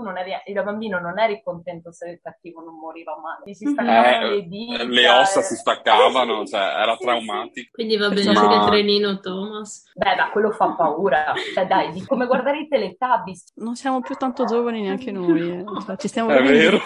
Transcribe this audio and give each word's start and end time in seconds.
tu 0.00 0.02
non 0.02 0.16
eri, 0.16 0.32
da 0.52 0.62
bambino 0.62 0.98
non 0.98 1.18
eri 1.18 1.42
contento 1.44 1.92
se 1.92 2.08
il 2.08 2.20
cattivo 2.22 2.62
non 2.62 2.78
moriva 2.78 3.14
mai, 3.20 3.54
si 3.54 3.66
staccavano 3.66 4.26
eh, 4.26 4.30
le 4.30 4.46
dita. 4.48 4.84
Le 4.84 5.08
ossa 5.08 5.40
e... 5.40 5.42
si 5.42 5.54
staccavano, 5.54 6.46
cioè 6.46 6.60
era 6.60 6.96
sì, 6.96 7.04
traumatico. 7.04 7.54
Sì. 7.54 7.70
Quindi 7.70 7.96
va 7.98 8.08
bene 8.08 8.32
Ma... 8.32 8.40
anche 8.40 8.70
trenino 8.70 9.20
Thomas. 9.20 9.90
Beh, 9.94 10.16
ma 10.16 10.30
quello 10.30 10.50
fa 10.50 10.72
paura. 10.72 11.34
Cioè 11.54 11.66
dai, 11.66 11.92
di 11.92 12.04
come 12.04 12.26
guardare 12.26 12.60
i 12.60 12.68
Teletubbies. 12.68 13.52
Non 13.56 13.76
siamo 13.76 14.00
più 14.00 14.14
tanto 14.14 14.44
giovani 14.46 14.80
neanche 14.80 15.12
noi, 15.12 15.58
eh. 15.58 15.64
cioè, 15.84 15.96
ci 15.96 16.08
stiamo 16.08 16.30
È 16.30 16.42
vero. 16.42 16.78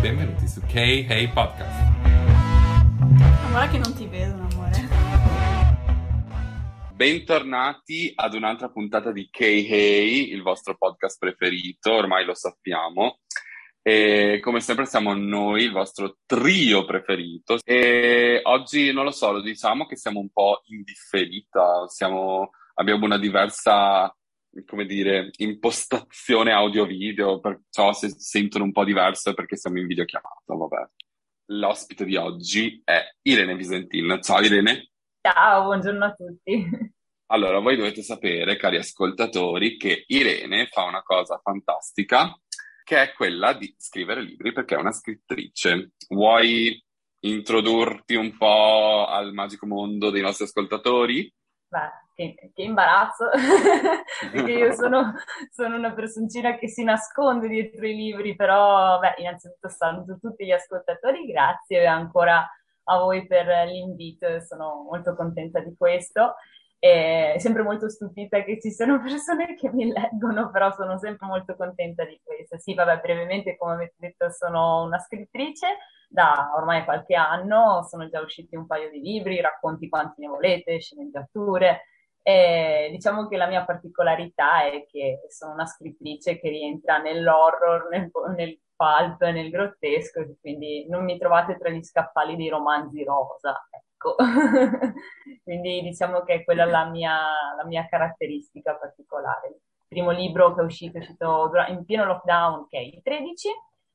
Benvenuti 0.00 0.46
su 0.46 0.60
K-Hey 0.60 1.28
Podcast. 1.28 1.88
Guarda 3.50 3.68
che 3.68 3.78
non 3.78 3.94
ti 3.94 4.06
vedono. 4.06 4.49
Bentornati 7.00 8.12
ad 8.14 8.34
un'altra 8.34 8.68
puntata 8.68 9.10
di 9.10 9.30
K-Hey, 9.30 10.32
il 10.32 10.42
vostro 10.42 10.76
podcast 10.76 11.18
preferito, 11.18 11.92
ormai 11.92 12.26
lo 12.26 12.34
sappiamo. 12.34 13.20
E 13.80 14.38
come 14.42 14.60
sempre 14.60 14.84
siamo 14.84 15.14
noi, 15.14 15.62
il 15.62 15.70
vostro 15.70 16.18
trio 16.26 16.84
preferito. 16.84 17.56
E 17.64 18.40
oggi, 18.42 18.92
non 18.92 19.04
lo 19.04 19.12
so, 19.12 19.32
lo 19.32 19.40
diciamo 19.40 19.86
che 19.86 19.96
siamo 19.96 20.20
un 20.20 20.28
po' 20.28 20.60
in 20.66 20.82
differita, 20.82 21.88
siamo, 21.88 22.50
abbiamo 22.74 23.06
una 23.06 23.16
diversa, 23.16 24.14
come 24.66 24.84
dire, 24.84 25.30
impostazione 25.38 26.52
audio-video, 26.52 27.40
perciò 27.40 27.94
se 27.94 28.10
sentono 28.10 28.64
un 28.64 28.72
po' 28.72 28.84
diverso 28.84 29.30
è 29.30 29.34
perché 29.34 29.56
siamo 29.56 29.78
in 29.78 29.86
videochiamata, 29.86 30.54
vabbè. 30.54 30.88
L'ospite 31.46 32.04
di 32.04 32.16
oggi 32.16 32.78
è 32.84 33.02
Irene 33.22 33.56
Visentin. 33.56 34.18
Ciao 34.20 34.42
Irene. 34.42 34.90
Ciao, 35.22 35.64
buongiorno 35.64 36.04
a 36.06 36.14
tutti. 36.14 36.66
Allora, 37.26 37.58
voi 37.58 37.76
dovete 37.76 38.02
sapere, 38.02 38.56
cari 38.56 38.78
ascoltatori, 38.78 39.76
che 39.76 40.04
Irene 40.06 40.66
fa 40.66 40.84
una 40.84 41.02
cosa 41.02 41.38
fantastica, 41.42 42.34
che 42.82 43.02
è 43.02 43.12
quella 43.12 43.52
di 43.52 43.72
scrivere 43.76 44.22
libri 44.22 44.52
perché 44.52 44.76
è 44.76 44.78
una 44.78 44.92
scrittrice. 44.92 45.92
Vuoi 46.08 46.82
introdurti 47.20 48.14
un 48.14 48.34
po' 48.38 49.04
al 49.06 49.34
magico 49.34 49.66
mondo 49.66 50.08
dei 50.08 50.22
nostri 50.22 50.46
ascoltatori? 50.46 51.30
Beh, 51.68 51.90
che, 52.14 52.50
che 52.54 52.62
imbarazzo, 52.62 53.28
perché 54.32 54.52
io 54.52 54.72
sono, 54.72 55.12
sono, 55.50 55.76
una 55.76 55.92
personcina 55.92 56.56
che 56.56 56.68
si 56.68 56.82
nasconde 56.82 57.46
dietro 57.46 57.86
i 57.86 57.94
libri, 57.94 58.34
però 58.34 58.98
beh, 58.98 59.16
innanzitutto 59.18 59.68
saluto 59.68 60.18
tutti 60.18 60.46
gli 60.46 60.52
ascoltatori, 60.52 61.26
grazie 61.26 61.86
ancora 61.86 62.48
a 62.90 62.98
voi 62.98 63.26
per 63.26 63.46
l'invito, 63.66 64.40
sono 64.40 64.86
molto 64.88 65.14
contenta 65.14 65.60
di 65.60 65.74
questo. 65.76 66.34
E 66.82 67.34
sempre 67.38 67.62
molto 67.62 67.90
stupita 67.90 68.42
che 68.42 68.58
ci 68.58 68.70
siano 68.70 69.00
persone 69.04 69.54
che 69.54 69.70
mi 69.70 69.92
leggono, 69.92 70.50
però 70.50 70.72
sono 70.72 70.98
sempre 70.98 71.26
molto 71.26 71.54
contenta 71.54 72.04
di 72.04 72.18
questo. 72.24 72.58
Sì, 72.58 72.74
vabbè, 72.74 73.00
brevemente, 73.00 73.56
come 73.56 73.74
avete 73.74 73.94
detto, 73.98 74.30
sono 74.30 74.84
una 74.84 74.98
scrittrice 74.98 75.66
da 76.08 76.52
ormai 76.56 76.84
qualche 76.84 77.14
anno, 77.14 77.86
sono 77.88 78.08
già 78.08 78.20
usciti 78.20 78.56
un 78.56 78.66
paio 78.66 78.90
di 78.90 79.00
libri, 79.00 79.40
racconti 79.40 79.88
quanti 79.88 80.22
ne 80.22 80.28
volete, 80.28 80.80
sceneggiature, 80.80 81.82
e 82.22 82.88
diciamo 82.90 83.28
che 83.28 83.36
la 83.36 83.46
mia 83.46 83.64
particolarità 83.64 84.64
è 84.64 84.86
che 84.86 85.20
sono 85.28 85.52
una 85.52 85.66
scrittrice 85.66 86.38
che 86.38 86.48
rientra 86.48 86.98
nell'horror, 86.98 87.88
nel, 87.90 88.10
nel 88.36 88.58
pulp, 88.80 89.22
nel 89.24 89.50
grottesco, 89.50 90.24
quindi 90.40 90.86
non 90.88 91.04
mi 91.04 91.18
trovate 91.18 91.58
tra 91.58 91.68
gli 91.68 91.82
scaffali 91.82 92.36
dei 92.36 92.48
romanzi 92.48 93.04
rosa, 93.04 93.68
ecco. 93.70 94.16
quindi 95.44 95.82
diciamo 95.82 96.22
che 96.22 96.34
è 96.34 96.44
quella 96.44 96.64
la 96.64 96.86
mia, 96.86 97.18
la 97.56 97.64
mia 97.66 97.86
caratteristica 97.86 98.76
particolare. 98.76 99.48
Il 99.48 99.58
primo 99.88 100.10
libro 100.12 100.54
che 100.54 100.62
è 100.62 100.64
uscito 100.64 100.96
è 100.98 101.00
uscito 101.00 101.50
in 101.68 101.84
pieno 101.84 102.04
lockdown, 102.04 102.68
che 102.68 102.78
è 102.78 102.80
il 102.80 103.02
13, 103.02 103.48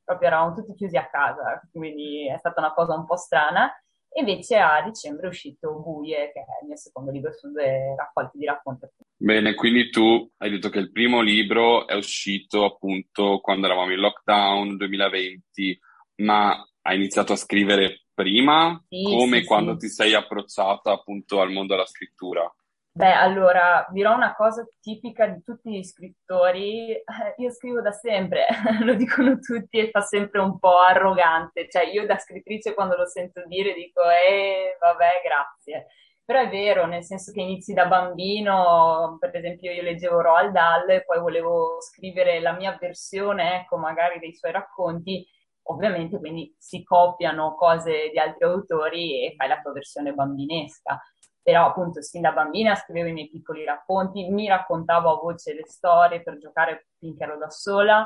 proprio 0.04 0.28
eravamo 0.28 0.54
tutti 0.54 0.74
chiusi 0.74 0.96
a 0.96 1.08
casa, 1.08 1.60
quindi 1.72 2.28
è 2.28 2.36
stata 2.38 2.60
una 2.60 2.72
cosa 2.72 2.94
un 2.94 3.06
po' 3.06 3.16
strana 3.16 3.72
Invece 4.18 4.56
a 4.56 4.82
dicembre 4.82 5.26
è 5.26 5.28
uscito 5.28 5.74
Buie, 5.80 6.32
che 6.32 6.40
è 6.40 6.62
il 6.62 6.68
mio 6.68 6.76
secondo 6.76 7.10
libro, 7.10 7.32
sono 7.32 7.52
due 7.52 7.94
raccolti 7.96 8.38
di 8.38 8.46
racconti. 8.46 8.88
Bene, 9.18 9.54
quindi 9.54 9.88
tu 9.88 10.30
hai 10.36 10.50
detto 10.50 10.68
che 10.68 10.78
il 10.78 10.92
primo 10.92 11.22
libro 11.22 11.86
è 11.86 11.94
uscito 11.94 12.64
appunto 12.64 13.40
quando 13.40 13.66
eravamo 13.66 13.92
in 13.92 14.00
lockdown 14.00 14.76
2020, 14.76 15.80
ma 16.16 16.62
hai 16.82 16.96
iniziato 16.96 17.32
a 17.32 17.36
scrivere 17.36 18.04
prima? 18.12 18.78
Sì, 18.86 19.02
come 19.04 19.40
sì, 19.40 19.46
quando 19.46 19.72
sì. 19.72 19.78
ti 19.78 19.88
sei 19.88 20.14
approcciata 20.14 20.92
appunto 20.92 21.40
al 21.40 21.50
mondo 21.50 21.74
della 21.74 21.86
scrittura? 21.86 22.50
Beh, 22.96 23.12
allora, 23.12 23.86
dirò 23.90 24.14
una 24.14 24.34
cosa 24.34 24.66
tipica 24.80 25.26
di 25.26 25.42
tutti 25.42 25.70
gli 25.70 25.82
scrittori. 25.82 26.92
Eh, 26.92 27.02
io 27.36 27.50
scrivo 27.50 27.82
da 27.82 27.92
sempre, 27.92 28.46
lo 28.84 28.94
dicono 28.94 29.38
tutti 29.38 29.78
e 29.78 29.90
fa 29.90 30.00
sempre 30.00 30.40
un 30.40 30.58
po' 30.58 30.78
arrogante. 30.78 31.68
Cioè, 31.68 31.90
io 31.90 32.06
da 32.06 32.16
scrittrice 32.16 32.72
quando 32.72 32.96
lo 32.96 33.06
sento 33.06 33.42
dire 33.46 33.74
dico, 33.74 34.00
eh, 34.02 34.78
vabbè, 34.80 35.22
grazie. 35.24 35.88
Però 36.26 36.40
è 36.40 36.48
vero, 36.48 36.86
nel 36.86 37.04
senso 37.04 37.30
che 37.30 37.40
inizi 37.40 37.72
da 37.72 37.86
bambino, 37.86 39.16
per 39.20 39.36
esempio 39.36 39.70
io 39.70 39.82
leggevo 39.82 40.20
Roald 40.20 40.50
Dahl 40.50 40.90
e 40.90 41.04
poi 41.04 41.20
volevo 41.20 41.80
scrivere 41.80 42.40
la 42.40 42.50
mia 42.52 42.76
versione, 42.80 43.60
ecco, 43.60 43.76
magari 43.76 44.18
dei 44.18 44.34
suoi 44.34 44.50
racconti, 44.50 45.24
ovviamente 45.68 46.18
quindi 46.18 46.52
si 46.58 46.82
copiano 46.82 47.54
cose 47.54 48.10
di 48.10 48.18
altri 48.18 48.44
autori 48.44 49.24
e 49.24 49.34
fai 49.36 49.46
la 49.46 49.60
tua 49.60 49.70
versione 49.70 50.14
bambinesca. 50.14 51.00
Però 51.40 51.66
appunto 51.66 52.02
sin 52.02 52.22
da 52.22 52.32
bambina 52.32 52.74
scrivevo 52.74 53.06
i 53.06 53.12
miei 53.12 53.28
piccoli 53.28 53.64
racconti, 53.64 54.28
mi 54.28 54.48
raccontavo 54.48 55.08
a 55.12 55.20
voce 55.20 55.54
le 55.54 55.64
storie 55.64 56.24
per 56.24 56.38
giocare 56.38 56.88
finché 56.98 57.22
ero 57.22 57.38
da 57.38 57.50
sola, 57.50 58.04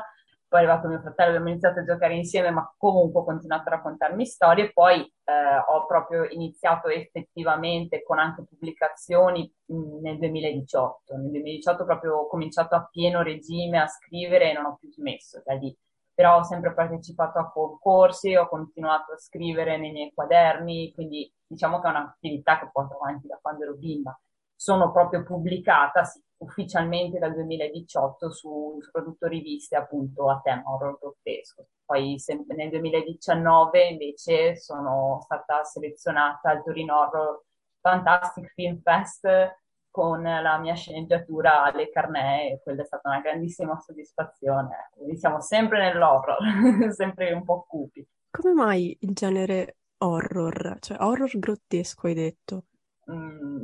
poi 0.51 0.59
è 0.59 0.63
arrivato 0.65 0.89
mio 0.89 0.99
fratello, 0.99 1.29
abbiamo 1.29 1.47
iniziato 1.47 1.79
a 1.79 1.85
giocare 1.85 2.13
insieme, 2.13 2.51
ma 2.51 2.69
comunque 2.77 3.21
ho 3.21 3.23
continuato 3.23 3.69
a 3.69 3.75
raccontarmi 3.75 4.25
storie, 4.25 4.73
poi 4.73 4.99
eh, 4.99 5.57
ho 5.65 5.85
proprio 5.85 6.25
iniziato 6.25 6.89
effettivamente 6.89 8.03
con 8.03 8.19
anche 8.19 8.43
pubblicazioni 8.43 9.49
mm, 9.71 10.01
nel 10.01 10.17
2018, 10.17 11.15
nel 11.15 11.31
2018 11.31 11.85
proprio 11.85 12.15
ho 12.17 12.27
cominciato 12.27 12.75
a 12.75 12.85
pieno 12.91 13.21
regime 13.21 13.79
a 13.79 13.87
scrivere 13.87 14.49
e 14.49 14.53
non 14.53 14.65
ho 14.65 14.77
più 14.77 14.91
smesso 14.91 15.41
da 15.45 15.53
lì. 15.53 15.73
Però 16.13 16.39
ho 16.39 16.43
sempre 16.43 16.73
partecipato 16.73 17.39
a 17.39 17.49
concorsi, 17.49 18.35
ho 18.35 18.49
continuato 18.49 19.13
a 19.13 19.17
scrivere 19.17 19.77
nei 19.77 19.93
miei 19.93 20.11
quaderni, 20.13 20.91
quindi 20.93 21.33
diciamo 21.47 21.79
che 21.79 21.87
è 21.87 21.91
un'attività 21.91 22.59
che 22.59 22.69
porto 22.73 22.95
avanti 22.95 23.25
da 23.25 23.39
quando 23.41 23.63
ero 23.63 23.75
bimba. 23.75 24.19
Sono 24.61 24.91
proprio 24.91 25.23
pubblicata 25.23 26.03
ufficialmente 26.37 27.17
dal 27.17 27.33
2018 27.33 28.29
su 28.29 28.77
soprattutto 28.79 29.25
riviste 29.25 29.75
appunto 29.75 30.29
a 30.29 30.39
tema 30.39 30.61
horror 30.65 30.99
grottesco. 30.99 31.65
Poi 31.83 32.19
sempre 32.19 32.55
nel 32.55 32.69
2019 32.69 33.87
invece 33.87 34.55
sono 34.57 35.19
stata 35.23 35.63
selezionata 35.63 36.51
al 36.51 36.61
Torino 36.63 36.95
Horror 36.95 37.41
Fantastic 37.79 38.53
Film 38.53 38.79
Fest 38.83 39.27
con 39.89 40.21
la 40.21 40.59
mia 40.59 40.75
sceneggiatura 40.75 41.63
alle 41.63 41.89
Carnè 41.89 42.51
e 42.51 42.61
quella 42.61 42.83
è 42.83 42.85
stata 42.85 43.09
una 43.09 43.19
grandissima 43.19 43.79
soddisfazione. 43.79 44.91
Quindi 44.93 45.17
siamo 45.17 45.41
sempre 45.41 45.79
nell'horror, 45.79 46.37
sempre 46.93 47.31
un 47.33 47.43
po' 47.43 47.65
cupi. 47.67 48.07
Come 48.29 48.53
mai 48.53 48.95
il 49.01 49.13
genere 49.13 49.77
horror? 49.97 50.77
Cioè 50.79 50.97
horror 50.99 51.31
grottesco 51.39 52.05
hai 52.05 52.13
detto? 52.13 52.65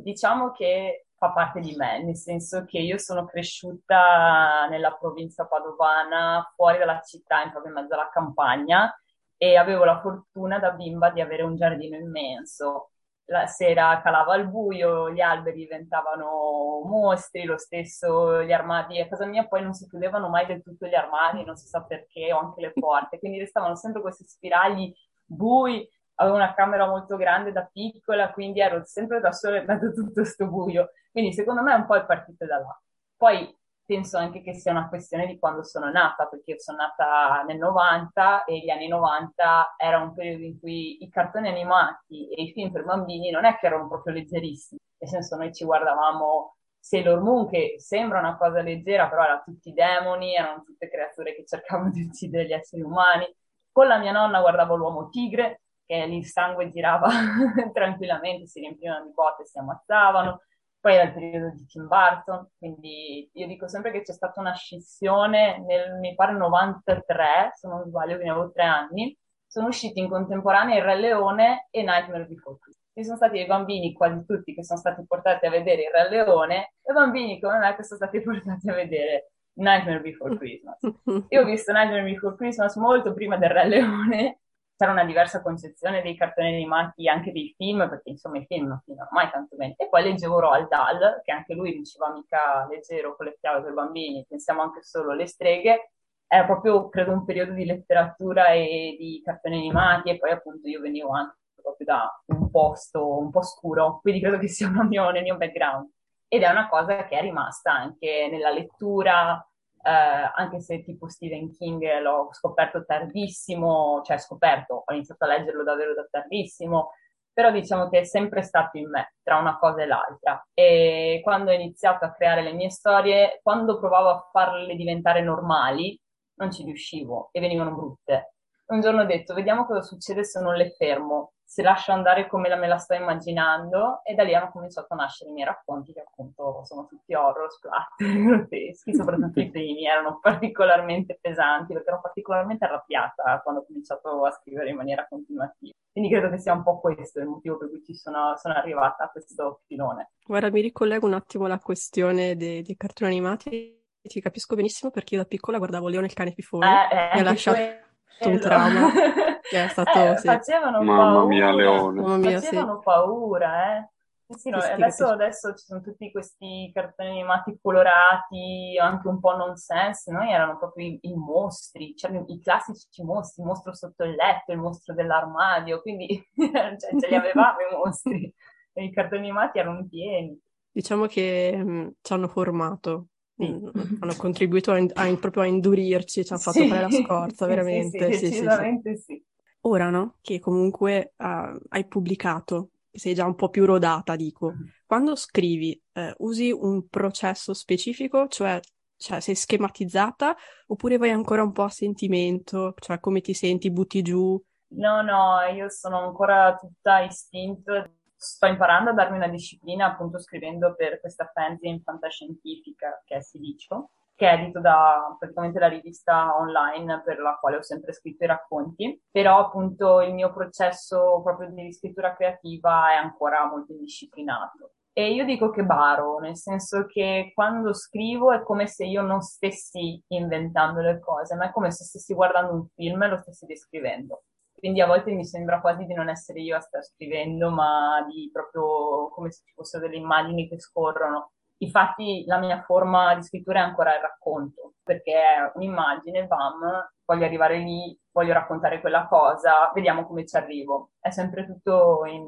Diciamo 0.07 0.51
che 0.51 1.07
fa 1.17 1.33
parte 1.33 1.59
di 1.59 1.75
me, 1.75 2.01
nel 2.01 2.15
senso 2.15 2.63
che 2.63 2.79
io 2.79 2.97
sono 2.97 3.25
cresciuta 3.25 4.65
nella 4.69 4.93
provincia 4.93 5.45
padovana, 5.45 6.49
fuori 6.55 6.77
dalla 6.77 7.01
città, 7.01 7.43
in 7.43 7.51
proprio 7.51 7.73
in 7.73 7.81
mezzo 7.81 7.93
alla 7.93 8.09
campagna 8.09 8.97
e 9.35 9.57
avevo 9.57 9.83
la 9.83 9.99
fortuna 9.99 10.59
da 10.59 10.71
bimba 10.71 11.09
di 11.09 11.19
avere 11.19 11.43
un 11.43 11.57
giardino 11.57 11.97
immenso. 11.97 12.91
La 13.25 13.47
sera 13.47 13.99
calava 14.01 14.33
al 14.33 14.47
buio, 14.47 15.11
gli 15.11 15.19
alberi 15.19 15.57
diventavano 15.57 16.83
mostri, 16.85 17.43
lo 17.43 17.57
stesso 17.57 18.41
gli 18.43 18.53
armadi 18.53 19.01
a 19.01 19.09
casa 19.09 19.25
mia 19.25 19.45
poi 19.45 19.61
non 19.61 19.73
si 19.73 19.89
chiudevano 19.89 20.29
mai 20.29 20.45
del 20.45 20.63
tutto 20.63 20.87
gli 20.87 20.95
armadi, 20.95 21.43
non 21.43 21.57
si 21.57 21.67
sa 21.67 21.83
perché, 21.83 22.31
o 22.31 22.39
anche 22.39 22.61
le 22.61 22.71
porte, 22.71 23.19
quindi 23.19 23.39
restavano 23.39 23.75
sempre 23.75 23.99
questi 23.99 24.23
spiragli 24.23 24.89
bui, 25.25 25.85
avevo 26.19 26.35
una 26.35 26.53
camera 26.53 26.87
molto 26.87 27.15
grande 27.17 27.51
da 27.51 27.67
piccola, 27.71 28.31
quindi 28.31 28.59
ero 28.61 28.83
sempre 28.85 29.19
da 29.19 29.31
sola 29.31 29.61
mezzo 29.63 29.87
a 29.87 29.91
tutto 29.93 30.11
questo 30.13 30.47
buio, 30.47 30.91
quindi 31.11 31.33
secondo 31.33 31.61
me 31.61 31.73
un 31.73 31.85
po' 31.85 31.95
è 31.95 32.05
partito 32.05 32.45
da 32.45 32.59
là. 32.59 32.81
Poi 33.15 33.55
penso 33.85 34.17
anche 34.17 34.41
che 34.41 34.53
sia 34.53 34.71
una 34.71 34.89
questione 34.89 35.25
di 35.27 35.39
quando 35.39 35.63
sono 35.63 35.89
nata, 35.89 36.27
perché 36.27 36.51
io 36.51 36.59
sono 36.59 36.77
nata 36.79 37.43
nel 37.47 37.57
90 37.57 38.43
e 38.43 38.59
gli 38.59 38.69
anni 38.69 38.87
90 38.87 39.75
era 39.77 39.99
un 39.99 40.13
periodo 40.13 40.43
in 40.43 40.59
cui 40.59 41.03
i 41.03 41.09
cartoni 41.09 41.47
animati 41.47 42.29
e 42.29 42.43
i 42.43 42.51
film 42.51 42.71
per 42.71 42.83
bambini 42.83 43.31
non 43.31 43.45
è 43.45 43.57
che 43.57 43.67
erano 43.67 43.87
proprio 43.87 44.13
leggerissimi, 44.13 44.79
nel 44.97 45.09
senso 45.09 45.37
noi 45.37 45.53
ci 45.53 45.63
guardavamo 45.65 46.57
Sailor 46.79 47.21
Moon 47.21 47.47
che 47.49 47.75
sembra 47.79 48.19
una 48.19 48.37
cosa 48.37 48.61
leggera, 48.61 49.07
però 49.09 49.23
erano 49.23 49.41
tutti 49.43 49.73
demoni, 49.73 50.35
erano 50.35 50.63
tutte 50.63 50.89
creature 50.89 51.35
che 51.35 51.45
cercavano 51.45 51.89
di 51.91 52.03
uccidere 52.03 52.45
gli 52.45 52.53
esseri 52.53 52.81
umani. 52.81 53.25
Con 53.71 53.87
la 53.87 53.97
mia 53.99 54.11
nonna 54.11 54.39
guardavo 54.39 54.75
l'uomo 54.75 55.09
tigre, 55.09 55.61
che 55.87 55.95
il 55.95 56.25
sangue 56.25 56.69
girava 56.69 57.07
tranquillamente, 57.73 58.45
si 58.45 58.59
riempivano 58.59 59.05
di 59.05 59.11
botte 59.13 59.43
e 59.43 59.45
si 59.45 59.57
ammazzavano 59.57 60.41
Poi 60.79 60.93
era 60.93 61.03
il 61.03 61.13
periodo 61.13 61.55
di 61.55 61.65
Tim 61.65 61.87
Burton, 61.87 62.49
quindi 62.57 63.29
io 63.33 63.47
dico 63.47 63.67
sempre 63.67 63.91
che 63.91 64.03
c'è 64.03 64.13
stata 64.13 64.39
una 64.39 64.53
scissione 64.53 65.63
nel, 65.65 65.97
mi 65.99 66.13
pare, 66.13 66.33
93, 66.33 67.51
se 67.55 67.67
non 67.67 67.85
sbaglio, 67.85 68.15
quindi 68.15 68.29
avevo 68.29 68.51
tre 68.51 68.63
anni, 68.63 69.17
sono 69.47 69.69
usciti 69.69 69.99
in 69.99 70.09
contemporanea 70.09 70.77
Il 70.77 70.83
Re 70.83 70.99
Leone 70.99 71.67
e 71.71 71.81
Nightmare 71.81 72.25
Before 72.25 72.57
Christmas. 72.59 72.85
Ci 72.93 73.03
sono 73.03 73.15
stati 73.15 73.39
i 73.39 73.45
bambini, 73.45 73.93
quasi 73.93 74.25
tutti, 74.25 74.53
che 74.53 74.63
sono 74.63 74.79
stati 74.79 75.05
portati 75.05 75.45
a 75.45 75.49
vedere 75.49 75.83
Il 75.83 75.91
Re 75.91 76.09
Leone 76.09 76.73
e 76.83 76.93
bambini 76.93 77.39
come 77.39 77.59
me 77.59 77.75
che 77.75 77.83
sono 77.83 77.99
stati 77.99 78.21
portati 78.21 78.69
a 78.69 78.73
vedere 78.73 79.31
Nightmare 79.53 80.01
Before 80.01 80.37
Christmas. 80.37 80.79
Io 81.29 81.41
ho 81.41 81.45
visto 81.45 81.71
Nightmare 81.71 82.03
Before 82.03 82.35
Christmas 82.35 82.75
molto 82.75 83.13
prima 83.13 83.37
del 83.37 83.49
Re 83.49 83.67
Leone, 83.67 84.39
c'era 84.77 84.91
una 84.91 85.05
diversa 85.05 85.41
concezione 85.41 86.03
dei 86.03 86.15
cartoni 86.15 86.49
animati, 86.49 87.09
anche 87.09 87.31
dei 87.31 87.53
film, 87.57 87.89
perché 87.89 88.11
insomma 88.11 88.37
i 88.37 88.45
film 88.45 88.67
non 88.67 88.81
finivano 88.85 89.09
mai 89.11 89.29
tanto 89.31 89.55
bene. 89.55 89.73
E 89.75 89.89
poi 89.89 90.03
leggevo 90.03 90.39
Roald 90.39 90.67
Dahl, 90.67 91.21
che 91.23 91.31
anche 91.31 91.55
lui 91.55 91.75
diceva 91.75 92.11
mica 92.13 92.67
leggero 92.69 93.15
con 93.15 93.25
le 93.25 93.37
chiavi 93.39 93.63
per 93.63 93.73
bambini, 93.73 94.25
pensiamo 94.29 94.61
anche 94.61 94.83
solo 94.83 95.11
alle 95.11 95.25
streghe, 95.25 95.91
era 96.27 96.45
proprio, 96.45 96.89
credo, 96.89 97.11
un 97.11 97.25
periodo 97.25 97.53
di 97.53 97.65
letteratura 97.65 98.49
e 98.49 98.95
di 98.99 99.21
cartoni 99.23 99.57
animati 99.57 100.09
e 100.09 100.17
poi 100.19 100.31
appunto 100.31 100.67
io 100.67 100.81
venivo 100.81 101.09
anche 101.11 101.37
proprio 101.61 101.85
da 101.85 102.23
un 102.27 102.51
posto 102.51 103.17
un 103.17 103.31
po' 103.31 103.41
scuro, 103.41 103.99
quindi 104.01 104.21
credo 104.21 104.37
che 104.37 104.47
sia 104.47 104.69
mio, 104.83 105.09
nel 105.09 105.23
mio 105.23 105.37
background. 105.37 105.89
Ed 106.27 106.43
è 106.43 106.49
una 106.49 106.67
cosa 106.67 107.05
che 107.05 107.17
è 107.17 107.21
rimasta 107.21 107.71
anche 107.71 108.27
nella 108.29 108.51
lettura, 108.51 109.41
eh, 109.87 110.31
anche 110.35 110.59
se 110.59 110.83
tipo 110.83 111.07
Stephen 111.07 111.49
King 111.53 111.81
l'ho 112.01 112.27
scoperto 112.33 112.83
tardissimo, 112.83 114.01
cioè 114.03 114.17
scoperto, 114.17 114.83
ho 114.85 114.93
iniziato 114.93 115.23
a 115.23 115.27
leggerlo 115.29 115.63
davvero 115.63 115.93
da 115.93 116.05
tardissimo, 116.11 116.91
però 117.31 117.51
diciamo 117.51 117.87
che 117.89 117.99
è 117.99 118.03
sempre 118.03 118.41
stato 118.41 118.77
in 118.77 118.89
me, 118.89 119.13
tra 119.23 119.37
una 119.37 119.57
cosa 119.57 119.83
e 119.83 119.85
l'altra. 119.85 120.45
E 120.53 121.21
quando 121.23 121.51
ho 121.51 121.53
iniziato 121.53 122.03
a 122.03 122.11
creare 122.11 122.41
le 122.41 122.51
mie 122.51 122.69
storie, 122.69 123.39
quando 123.41 123.79
provavo 123.79 124.09
a 124.09 124.29
farle 124.31 124.75
diventare 124.75 125.21
normali, 125.21 125.97
non 126.35 126.51
ci 126.51 126.63
riuscivo 126.63 127.29
e 127.31 127.39
venivano 127.39 127.73
brutte. 127.73 128.33
Un 128.67 128.81
giorno 128.81 129.01
ho 129.03 129.05
detto, 129.05 129.33
vediamo 129.33 129.65
cosa 129.65 129.81
succede 129.81 130.25
se 130.25 130.41
non 130.41 130.55
le 130.55 130.71
fermo, 130.71 131.33
se 131.47 131.63
lascio 131.63 131.93
andare 131.93 132.27
come 132.27 132.53
me 132.57 132.67
la 132.67 132.77
sto 132.77 132.93
immaginando 132.93 134.01
e 134.03 134.13
da 134.15 134.23
lì 134.23 134.35
hanno 134.35 134.51
cominciato 134.51 134.93
a 134.93 134.97
nascere 134.97 135.29
i 135.29 135.33
miei 135.33 135.47
racconti 135.47 135.93
che 135.93 136.01
appunto 136.01 136.65
sono 136.65 136.85
tutti 136.87 137.13
horror, 137.13 137.49
splatter, 137.49 137.95
grotteschi, 138.21 138.93
soprattutto 138.93 139.39
i 139.39 139.49
primi 139.49 139.87
erano 139.87 140.19
particolarmente 140.19 141.17
pesanti 141.21 141.71
perché 141.71 141.87
ero 141.87 142.01
particolarmente 142.01 142.65
arrabbiata 142.65 143.39
quando 143.41 143.61
ho 143.61 143.65
cominciato 143.65 144.25
a 144.25 144.31
scrivere 144.31 144.71
in 144.71 144.75
maniera 144.75 145.07
continuativa. 145.07 145.71
Quindi 145.89 146.11
credo 146.11 146.29
che 146.29 146.37
sia 146.37 146.51
un 146.51 146.63
po' 146.63 146.81
questo 146.81 147.21
il 147.21 147.27
motivo 147.27 147.57
per 147.57 147.69
cui 147.69 147.81
ci 147.81 147.95
sono, 147.95 148.35
sono 148.35 148.53
arrivata 148.53 149.05
a 149.05 149.09
questo 149.09 149.61
filone. 149.67 150.11
Guarda, 150.25 150.51
mi 150.51 150.59
ricollego 150.59 151.07
un 151.07 151.13
attimo 151.13 151.45
alla 151.45 151.59
questione 151.59 152.35
dei, 152.35 152.61
dei 152.61 152.75
cartoni 152.75 153.11
animati 153.11 153.85
ti 154.07 154.21
capisco 154.21 154.55
benissimo 154.55 154.89
perché 154.89 155.15
io 155.15 155.21
da 155.21 155.27
piccola 155.27 155.57
guardavo 155.57 155.89
Leone 155.89 156.05
il 156.05 156.13
cane 156.13 156.31
fifone, 156.31 156.89
eh, 156.89 156.95
eh, 156.95 157.09
mi 157.15 157.19
ha 157.19 157.23
lasciato 157.23 157.86
un 158.21 158.39
trauma 158.39 158.91
che 159.41 159.63
è 159.63 159.67
stato... 159.67 160.11
Eh, 160.11 160.17
sì. 160.17 160.27
Facevano 160.27 160.81
Mamma 160.81 161.13
paura. 161.13 161.25
mia, 161.25 161.51
Leone. 161.53 162.01
Mamma 162.01 162.17
mia, 162.17 162.39
sì. 162.39 162.45
Facevano 162.45 162.79
paura, 162.79 163.77
eh. 163.77 163.89
Sì, 164.29 164.49
no, 164.49 164.57
adesso, 164.57 165.07
adesso 165.07 165.53
ci 165.53 165.63
sono 165.63 165.79
tutti 165.79 166.11
questi 166.11 166.69
cartoni 166.73 167.11
animati 167.11 167.57
colorati, 167.61 168.77
anche 168.77 169.07
un 169.07 169.21
po' 169.21 169.37
nonsense, 169.37 170.11
noi 170.11 170.29
erano 170.33 170.57
proprio 170.57 170.85
i, 170.85 170.99
i 171.03 171.15
mostri, 171.15 171.93
c'erano 171.93 172.25
i 172.27 172.41
classici 172.41 173.03
mostri, 173.03 173.41
il 173.41 173.47
mostro 173.47 173.73
sotto 173.73 174.03
il 174.03 174.15
letto, 174.15 174.51
il 174.51 174.57
mostro 174.57 174.93
dell'armadio, 174.93 175.81
quindi 175.81 176.21
cioè, 176.35 176.75
ce 176.77 177.07
li 177.07 177.15
avevamo 177.15 177.57
i 177.71 177.75
mostri, 177.75 178.33
e 178.73 178.83
i 178.83 178.91
cartoni 178.91 179.21
animati 179.21 179.59
erano 179.59 179.87
pieni. 179.87 180.37
Diciamo 180.71 181.05
che 181.05 181.55
mh, 181.55 181.91
ci 182.01 182.11
hanno 182.11 182.27
formato, 182.27 183.07
Mh, 183.37 183.69
hanno 183.99 184.15
contribuito 184.15 184.71
a, 184.71 184.77
a- 184.93 185.17
proprio 185.17 185.43
a 185.43 185.45
indurirci, 185.47 186.25
ci 186.25 186.33
hanno 186.33 186.41
fatto 186.41 186.59
Sì. 186.59 186.67
fare 186.67 186.81
la 186.81 186.89
scorza, 186.89 187.45
veramente. 187.47 188.11
Sì, 188.11 188.31
Sì, 188.31 188.31
sì, 188.31 188.49
sì. 188.49 189.23
Ora, 189.61 189.89
no? 189.89 190.17
Che 190.21 190.39
comunque 190.39 191.13
ah, 191.17 191.57
hai 191.69 191.85
pubblicato, 191.87 192.71
sei 192.91 193.13
già 193.13 193.25
un 193.25 193.35
po' 193.35 193.49
più 193.49 193.65
rodata, 193.65 194.15
dico. 194.15 194.57
Quando 194.85 195.15
scrivi, 195.15 195.79
eh, 195.93 196.13
usi 196.19 196.51
un 196.51 196.87
processo 196.87 197.53
specifico, 197.53 198.27
cioè, 198.27 198.59
cioè 198.95 199.19
sei 199.19 199.35
schematizzata, 199.35 200.35
oppure 200.67 200.97
vai 200.97 201.09
ancora 201.11 201.43
un 201.43 201.51
po' 201.51 201.63
a 201.63 201.69
sentimento, 201.69 202.73
cioè 202.79 202.99
come 202.99 203.19
ti 203.21 203.33
senti, 203.33 203.69
butti 203.71 204.01
giù? 204.01 204.41
No, 204.69 205.01
no, 205.01 205.39
io 205.53 205.69
sono 205.69 205.99
ancora 206.05 206.55
tutta 206.55 206.99
istinto, 207.01 207.89
sto 208.17 208.47
imparando 208.47 208.89
a 208.89 208.93
darmi 208.93 209.17
una 209.17 209.27
disciplina 209.27 209.85
appunto 209.85 210.19
scrivendo 210.19 210.73
per 210.75 210.99
questa 210.99 211.29
fanzine 211.31 211.81
fantascientifica 211.83 213.01
che 213.05 213.17
è 213.17 213.21
Silicio, 213.21 213.91
che 214.15 214.27
è 214.27 214.33
edito 214.33 214.59
da 214.59 215.15
praticamente 215.19 215.59
la 215.59 215.67
rivista 215.67 216.35
online 216.35 217.03
per 217.05 217.19
la 217.19 217.37
quale 217.39 217.57
ho 217.57 217.61
sempre 217.61 217.93
scritto 217.93 218.23
i 218.23 218.27
racconti, 218.27 218.99
però 219.11 219.37
appunto 219.39 220.01
il 220.01 220.13
mio 220.15 220.33
processo 220.33 221.21
proprio 221.23 221.51
di 221.51 221.71
scrittura 221.71 222.15
creativa 222.15 222.91
è 222.91 222.95
ancora 222.95 223.45
molto 223.45 223.73
indisciplinato. 223.73 224.71
E 224.91 225.13
io 225.13 225.25
dico 225.25 225.51
che 225.51 225.63
baro, 225.63 226.17
nel 226.17 226.35
senso 226.35 226.87
che 226.87 227.31
quando 227.35 227.71
scrivo 227.71 228.31
è 228.31 228.41
come 228.41 228.65
se 228.65 228.83
io 228.83 229.03
non 229.03 229.21
stessi 229.21 230.03
inventando 230.07 230.81
le 230.81 230.99
cose, 230.99 231.35
ma 231.35 231.49
è 231.49 231.51
come 231.51 231.69
se 231.69 231.83
stessi 231.83 232.15
guardando 232.15 232.53
un 232.53 232.67
film 232.73 233.03
e 233.03 233.07
lo 233.09 233.17
stessi 233.17 233.45
descrivendo. 233.45 234.23
Quindi 234.57 234.81
a 234.81 234.87
volte 234.87 235.11
mi 235.11 235.25
sembra 235.25 235.61
quasi 235.61 235.85
di 235.85 235.93
non 235.93 236.09
essere 236.09 236.39
io 236.41 236.55
a 236.57 236.59
star 236.59 236.83
scrivendo, 236.83 237.49
ma 237.51 238.03
di 238.07 238.29
proprio 238.31 239.09
come 239.09 239.31
se 239.31 239.43
ci 239.45 239.53
fossero 239.53 239.85
delle 239.85 239.97
immagini 239.97 240.47
che 240.47 240.59
scorrono. 240.59 241.31
Infatti 241.59 242.23
la 242.25 242.39
mia 242.39 242.61
forma 242.63 243.15
di 243.15 243.23
scrittura 243.23 243.59
è 243.59 243.63
ancora 243.63 243.95
il 243.95 244.01
racconto, 244.01 244.73
perché 244.83 245.13
è 245.13 245.51
un'immagine, 245.55 246.25
bam, 246.27 246.89
voglio 247.05 247.25
arrivare 247.25 247.57
lì, 247.59 247.97
voglio 248.11 248.33
raccontare 248.33 248.79
quella 248.79 249.07
cosa, 249.07 249.71
vediamo 249.73 250.05
come 250.05 250.25
ci 250.25 250.35
arrivo. 250.37 250.91
È 250.99 251.09
sempre 251.09 251.45
tutto 251.45 252.05
in, 252.05 252.25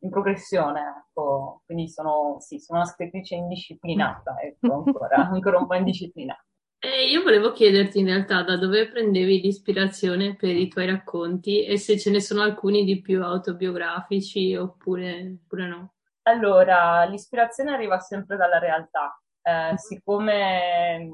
in 0.00 0.10
progressione, 0.10 1.04
ecco. 1.06 1.62
Quindi 1.64 1.88
sono, 1.88 2.36
sì, 2.40 2.58
sono 2.58 2.80
una 2.80 2.88
scrittrice 2.88 3.34
indisciplinata, 3.34 4.36
ecco, 4.42 4.72
ancora, 4.74 5.16
ancora 5.28 5.58
un 5.58 5.66
po' 5.66 5.74
indisciplinata. 5.74 6.42
E 6.80 7.06
io 7.10 7.22
volevo 7.22 7.50
chiederti 7.50 7.98
in 7.98 8.06
realtà 8.06 8.42
da 8.42 8.56
dove 8.56 8.88
prendevi 8.88 9.40
l'ispirazione 9.40 10.36
per 10.36 10.54
i 10.54 10.68
tuoi 10.68 10.86
racconti 10.86 11.64
e 11.64 11.76
se 11.76 11.98
ce 11.98 12.10
ne 12.10 12.20
sono 12.20 12.42
alcuni 12.42 12.84
di 12.84 13.00
più 13.00 13.20
autobiografici 13.20 14.54
oppure, 14.54 15.38
oppure 15.42 15.66
no. 15.66 15.94
Allora, 16.22 17.04
l'ispirazione 17.04 17.72
arriva 17.72 17.98
sempre 17.98 18.36
dalla 18.36 18.60
realtà. 18.60 19.20
Eh, 19.42 19.76
siccome 19.76 21.10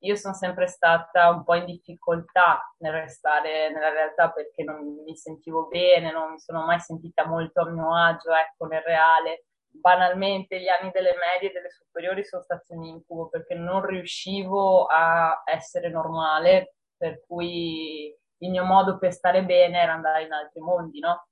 io 0.00 0.14
sono 0.16 0.34
sempre 0.34 0.66
stata 0.66 1.30
un 1.30 1.42
po' 1.42 1.54
in 1.54 1.64
difficoltà 1.64 2.60
nel 2.78 2.92
restare 2.92 3.70
nella 3.72 3.90
realtà 3.90 4.30
perché 4.30 4.62
non 4.62 5.02
mi 5.04 5.16
sentivo 5.16 5.68
bene, 5.68 6.12
non 6.12 6.32
mi 6.32 6.38
sono 6.38 6.66
mai 6.66 6.80
sentita 6.80 7.26
molto 7.26 7.62
a 7.62 7.70
mio 7.70 7.96
agio, 7.96 8.30
ecco, 8.32 8.66
nel 8.66 8.82
reale. 8.82 9.46
Banalmente, 9.70 10.60
gli 10.60 10.68
anni 10.68 10.90
delle 10.92 11.14
medie 11.14 11.50
e 11.50 11.52
delle 11.52 11.70
superiori 11.70 12.24
sono 12.24 12.42
stati 12.42 12.72
un 12.72 12.84
incubo 12.84 13.28
perché 13.28 13.54
non 13.54 13.84
riuscivo 13.84 14.86
a 14.86 15.42
essere 15.44 15.88
normale, 15.88 16.74
per 16.96 17.24
cui 17.26 18.14
il 18.40 18.50
mio 18.50 18.64
modo 18.64 18.98
per 18.98 19.12
stare 19.12 19.44
bene 19.44 19.80
era 19.80 19.92
andare 19.92 20.24
in 20.24 20.32
altri 20.32 20.60
mondi, 20.60 20.98
no? 21.00 21.28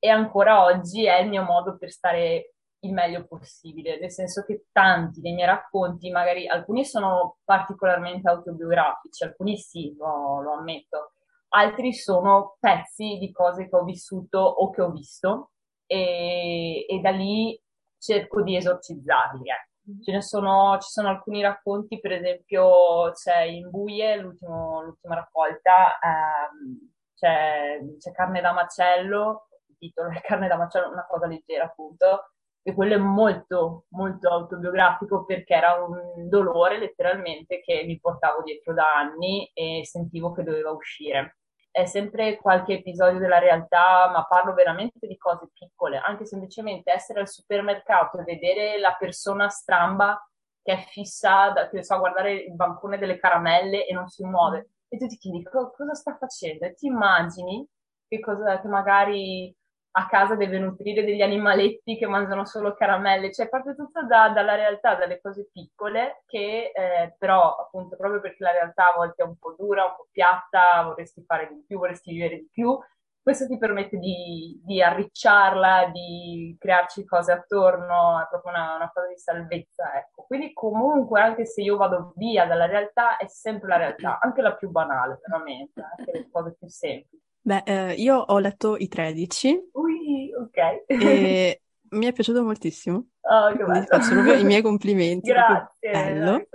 e 0.00 0.08
ancora 0.08 0.64
oggi 0.64 1.04
è 1.04 1.20
il 1.20 1.28
mio 1.28 1.42
modo 1.44 1.76
per 1.76 1.90
stare 1.90 2.54
il 2.80 2.92
meglio 2.94 3.26
possibile, 3.26 4.00
nel 4.00 4.10
senso 4.10 4.42
che 4.42 4.64
tanti 4.72 5.20
dei 5.20 5.34
miei 5.34 5.46
racconti, 5.46 6.10
magari 6.10 6.48
alcuni 6.48 6.86
sono 6.86 7.36
particolarmente 7.44 8.28
autobiografici, 8.28 9.22
alcuni 9.22 9.58
sì, 9.58 9.94
lo, 9.98 10.40
lo 10.40 10.54
ammetto, 10.54 11.12
altri 11.48 11.92
sono 11.92 12.56
pezzi 12.58 13.18
di 13.18 13.30
cose 13.30 13.68
che 13.68 13.76
ho 13.76 13.84
vissuto 13.84 14.38
o 14.38 14.70
che 14.70 14.80
ho 14.80 14.90
visto 14.90 15.50
e, 15.90 16.86
e 16.88 17.00
da 17.00 17.10
lì 17.10 17.60
cerco 17.98 18.42
di 18.42 18.56
esorcizzarli. 18.56 19.48
ecco. 19.48 20.02
Ce 20.02 20.12
ne 20.12 20.22
sono, 20.22 20.78
ci 20.80 20.88
sono 20.88 21.08
alcuni 21.08 21.42
racconti, 21.42 21.98
per 21.98 22.12
esempio 22.12 23.10
c'è 23.12 23.40
in 23.42 23.70
Buie, 23.70 24.16
l'ultima 24.18 25.14
raccolta, 25.16 25.98
ehm, 25.98 26.92
c'è, 27.14 27.80
c'è 27.98 28.12
Carne 28.12 28.40
da 28.40 28.52
macello, 28.52 29.48
il 29.66 29.76
titolo 29.78 30.10
è 30.10 30.20
Carne 30.20 30.46
da 30.46 30.56
macello, 30.56 30.90
una 30.90 31.06
cosa 31.08 31.26
leggera 31.26 31.64
appunto, 31.64 32.30
e 32.62 32.72
quello 32.72 32.94
è 32.94 32.98
molto, 32.98 33.86
molto 33.90 34.28
autobiografico 34.28 35.24
perché 35.24 35.54
era 35.54 35.82
un 35.82 36.28
dolore 36.28 36.78
letteralmente 36.78 37.60
che 37.60 37.82
mi 37.84 37.98
portavo 37.98 38.42
dietro 38.42 38.72
da 38.74 38.94
anni 38.94 39.50
e 39.52 39.80
sentivo 39.84 40.32
che 40.32 40.44
doveva 40.44 40.70
uscire. 40.70 41.39
È 41.80 41.86
sempre 41.86 42.36
qualche 42.36 42.74
episodio 42.74 43.18
della 43.18 43.38
realtà, 43.38 44.10
ma 44.10 44.24
parlo 44.26 44.52
veramente 44.54 45.06
di 45.06 45.16
cose 45.16 45.48
piccole, 45.52 45.98
anche 45.98 46.26
semplicemente 46.26 46.92
essere 46.92 47.20
al 47.20 47.28
supermercato 47.28 48.18
e 48.18 48.24
vedere 48.24 48.78
la 48.78 48.94
persona 48.98 49.48
stramba 49.48 50.22
che 50.62 50.72
è 50.72 50.76
fissa, 50.90 51.50
da- 51.50 51.68
che 51.68 51.82
sa 51.82 51.96
guardare 51.96 52.32
il 52.34 52.54
bancone 52.54 52.98
delle 52.98 53.18
caramelle 53.18 53.86
e 53.86 53.92
non 53.94 54.08
si 54.08 54.24
muove. 54.24 54.70
E 54.88 54.98
tu 54.98 55.06
ti 55.06 55.16
chiedi 55.16 55.42
"Co- 55.44 55.70
cosa 55.70 55.94
sta 55.94 56.16
facendo? 56.16 56.64
E 56.66 56.74
ti 56.74 56.86
immagini 56.86 57.66
che 58.08 58.20
cosa, 58.20 58.60
che 58.60 58.68
magari 58.68 59.54
a 59.92 60.06
casa 60.06 60.36
deve 60.36 60.58
nutrire 60.58 61.04
degli 61.04 61.22
animaletti 61.22 61.96
che 61.96 62.06
mangiano 62.06 62.44
solo 62.44 62.74
caramelle, 62.74 63.32
cioè 63.32 63.48
parte 63.48 63.74
tutto 63.74 64.04
da, 64.04 64.28
dalla 64.28 64.54
realtà, 64.54 64.94
dalle 64.94 65.20
cose 65.20 65.48
piccole 65.52 66.22
che 66.26 66.70
eh, 66.74 67.14
però 67.18 67.56
appunto 67.56 67.96
proprio 67.96 68.20
perché 68.20 68.44
la 68.44 68.52
realtà 68.52 68.92
a 68.92 68.96
volte 68.96 69.22
è 69.22 69.26
un 69.26 69.36
po' 69.36 69.54
dura, 69.58 69.84
un 69.84 69.94
po' 69.96 70.06
piatta, 70.10 70.82
vorresti 70.84 71.24
fare 71.26 71.48
di 71.48 71.64
più, 71.66 71.78
vorresti 71.78 72.12
vivere 72.12 72.36
di 72.36 72.48
più, 72.50 72.78
questo 73.22 73.46
ti 73.46 73.58
permette 73.58 73.98
di, 73.98 74.60
di 74.64 74.82
arricciarla, 74.82 75.90
di 75.92 76.56
crearci 76.58 77.04
cose 77.04 77.32
attorno, 77.32 78.20
è 78.20 78.26
proprio 78.28 78.52
una, 78.52 78.76
una 78.76 78.90
cosa 78.92 79.08
di 79.08 79.18
salvezza, 79.18 79.94
ecco. 79.96 80.24
Quindi 80.26 80.52
comunque 80.52 81.20
anche 81.20 81.44
se 81.44 81.60
io 81.62 81.76
vado 81.76 82.12
via 82.16 82.46
dalla 82.46 82.66
realtà 82.66 83.18
è 83.18 83.26
sempre 83.28 83.68
la 83.68 83.76
realtà, 83.76 84.18
anche 84.20 84.40
la 84.40 84.54
più 84.54 84.70
banale, 84.70 85.20
veramente, 85.22 85.82
anche 85.82 86.12
le 86.12 86.28
cose 86.30 86.56
più 86.58 86.68
semplici. 86.68 87.19
Beh, 87.42 87.62
eh, 87.64 87.94
io 87.94 88.16
ho 88.16 88.38
letto 88.38 88.76
i 88.76 88.88
13 88.88 89.70
Ui, 89.72 90.30
ok. 90.34 90.84
e 90.86 91.62
mi 91.90 92.06
è 92.06 92.12
piaciuto 92.12 92.42
moltissimo. 92.42 93.06
Oh, 93.22 93.52
che 93.56 93.64
bello. 93.64 93.86
faccio 93.86 94.12
proprio 94.12 94.34
i 94.34 94.44
miei 94.44 94.62
complimenti, 94.62 95.30
Grazie, 95.30 95.90
bello, 95.90 96.48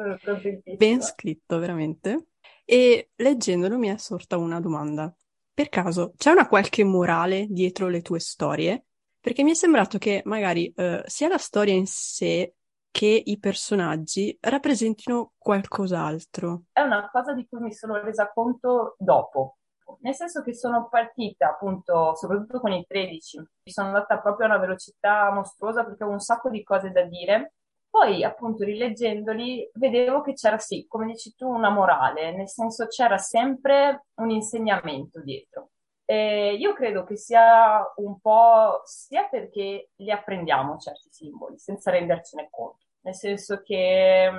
ben 0.77 1.01
scritto 1.01 1.57
veramente. 1.57 2.27
E 2.65 3.11
leggendolo 3.15 3.77
mi 3.77 3.87
è 3.87 3.97
sorta 3.97 4.37
una 4.37 4.59
domanda. 4.59 5.13
Per 5.53 5.69
caso 5.69 6.13
c'è 6.17 6.31
una 6.31 6.47
qualche 6.47 6.83
morale 6.83 7.47
dietro 7.49 7.87
le 7.87 8.01
tue 8.01 8.19
storie? 8.19 8.85
Perché 9.19 9.43
mi 9.43 9.51
è 9.51 9.55
sembrato 9.55 9.97
che 9.97 10.21
magari 10.25 10.71
eh, 10.75 11.01
sia 11.05 11.27
la 11.27 11.37
storia 11.37 11.73
in 11.73 11.87
sé 11.87 12.55
che 12.91 13.21
i 13.25 13.39
personaggi 13.39 14.37
rappresentino 14.39 15.33
qualcos'altro. 15.37 16.63
È 16.71 16.81
una 16.81 17.09
cosa 17.11 17.33
di 17.33 17.45
cui 17.47 17.59
mi 17.59 17.73
sono 17.73 18.01
resa 18.01 18.31
conto 18.33 18.95
dopo, 18.99 19.57
nel 20.01 20.15
senso 20.15 20.41
che 20.41 20.53
sono 20.53 20.87
partita 20.89 21.49
appunto, 21.49 22.15
soprattutto 22.15 22.59
con 22.59 22.71
i 22.71 22.85
13, 22.87 23.37
mi 23.39 23.71
sono 23.71 23.87
andata 23.87 24.19
proprio 24.19 24.47
a 24.47 24.49
una 24.51 24.59
velocità 24.59 25.31
mostruosa 25.31 25.83
perché 25.83 26.03
avevo 26.03 26.17
un 26.17 26.19
sacco 26.19 26.49
di 26.49 26.63
cose 26.63 26.91
da 26.91 27.03
dire. 27.03 27.53
Poi, 27.89 28.23
appunto, 28.23 28.65
rileggendoli, 28.65 29.69
vedevo 29.75 30.21
che 30.21 30.33
c'era 30.33 30.57
sì, 30.57 30.85
come 30.87 31.05
dici 31.05 31.33
tu, 31.33 31.47
una 31.47 31.69
morale, 31.69 32.35
nel 32.35 32.49
senso 32.49 32.87
c'era 32.87 33.17
sempre 33.17 34.07
un 34.15 34.31
insegnamento 34.31 35.21
dietro. 35.21 35.69
E 36.03 36.53
io 36.53 36.73
credo 36.73 37.03
che 37.03 37.15
sia 37.15 37.81
un 37.95 38.19
po' 38.19 38.81
sia 38.83 39.27
perché 39.27 39.89
li 39.95 40.11
apprendiamo 40.11 40.77
certi 40.77 41.09
simboli 41.09 41.57
senza 41.57 41.89
rendercene 41.89 42.47
conto, 42.51 42.85
nel 43.01 43.15
senso 43.15 43.61
che 43.63 44.29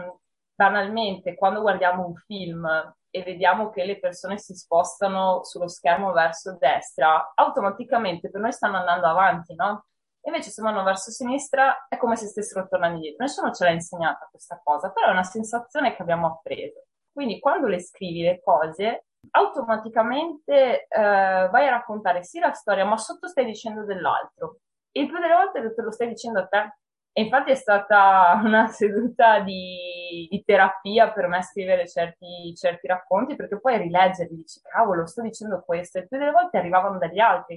banalmente 0.55 1.35
quando 1.35 1.63
guardiamo 1.63 2.07
un 2.07 2.15
film 2.15 2.69
e 3.17 3.23
vediamo 3.23 3.71
che 3.71 3.85
le 3.85 3.99
persone 3.99 4.37
si 4.37 4.55
spostano 4.55 5.43
sullo 5.43 5.69
schermo 5.69 6.13
verso 6.13 6.59
destra, 6.59 7.33
automaticamente 7.35 8.29
per 8.29 8.43
noi 8.43 8.53
stanno 8.53 8.77
andando 8.77 9.07
avanti, 9.07 9.55
no? 9.55 9.87
Invece 10.27 10.51
se 10.51 10.61
vanno 10.61 10.83
verso 10.83 11.11
sinistra 11.11 11.87
è 11.89 11.97
come 11.97 12.17
se 12.17 12.27
stessero 12.27 12.69
tornando 12.69 12.97
indietro. 12.97 13.25
Nessuno 13.25 13.53
ce 13.53 13.65
l'ha 13.65 13.71
insegnata 13.71 14.29
questa 14.31 14.61
cosa, 14.63 14.91
però 14.91 15.07
è 15.07 15.13
una 15.13 15.23
sensazione 15.23 15.95
che 15.95 16.03
abbiamo 16.03 16.27
appreso. 16.27 16.85
Quindi 17.11 17.39
quando 17.41 17.69
le 17.69 17.81
scrivi 17.81 18.21
le 18.21 18.43
cose, 18.43 19.07
automaticamente 19.31 20.87
eh, 20.87 21.49
vai 21.51 21.67
a 21.67 21.71
raccontare 21.71 22.23
sì 22.23 22.39
la 22.39 22.53
storia, 22.53 22.85
ma 22.85 22.99
sotto 22.99 23.29
stai 23.29 23.47
dicendo 23.47 23.85
dell'altro. 23.85 24.59
E 24.91 25.01
il 25.01 25.07
più 25.07 25.19
delle 25.19 25.35
volte 25.35 25.75
te 25.75 25.83
lo 25.83 25.91
stai 25.91 26.09
dicendo 26.09 26.41
a 26.41 26.47
te. 26.47 26.79
E 27.19 27.23
infatti 27.23 27.51
è 27.51 27.55
stata 27.55 28.39
una 28.45 28.67
seduta 28.67 29.41
di, 29.41 30.27
di 30.29 30.45
terapia 30.45 31.11
per 31.13 31.29
me 31.29 31.43
scrivere 31.43 31.89
certi, 31.89 32.55
certi 32.55 32.87
racconti, 32.87 33.37
perché 33.37 33.59
poi 33.59 33.79
rileggerli 33.79 34.37
dici, 34.37 34.61
cavolo, 34.61 35.07
sto 35.07 35.23
dicendo 35.23 35.63
questo. 35.65 35.97
E 35.97 36.07
più 36.07 36.19
delle 36.19 36.31
volte 36.31 36.59
arrivavano 36.59 36.99
dagli 36.99 37.19
altri, 37.19 37.55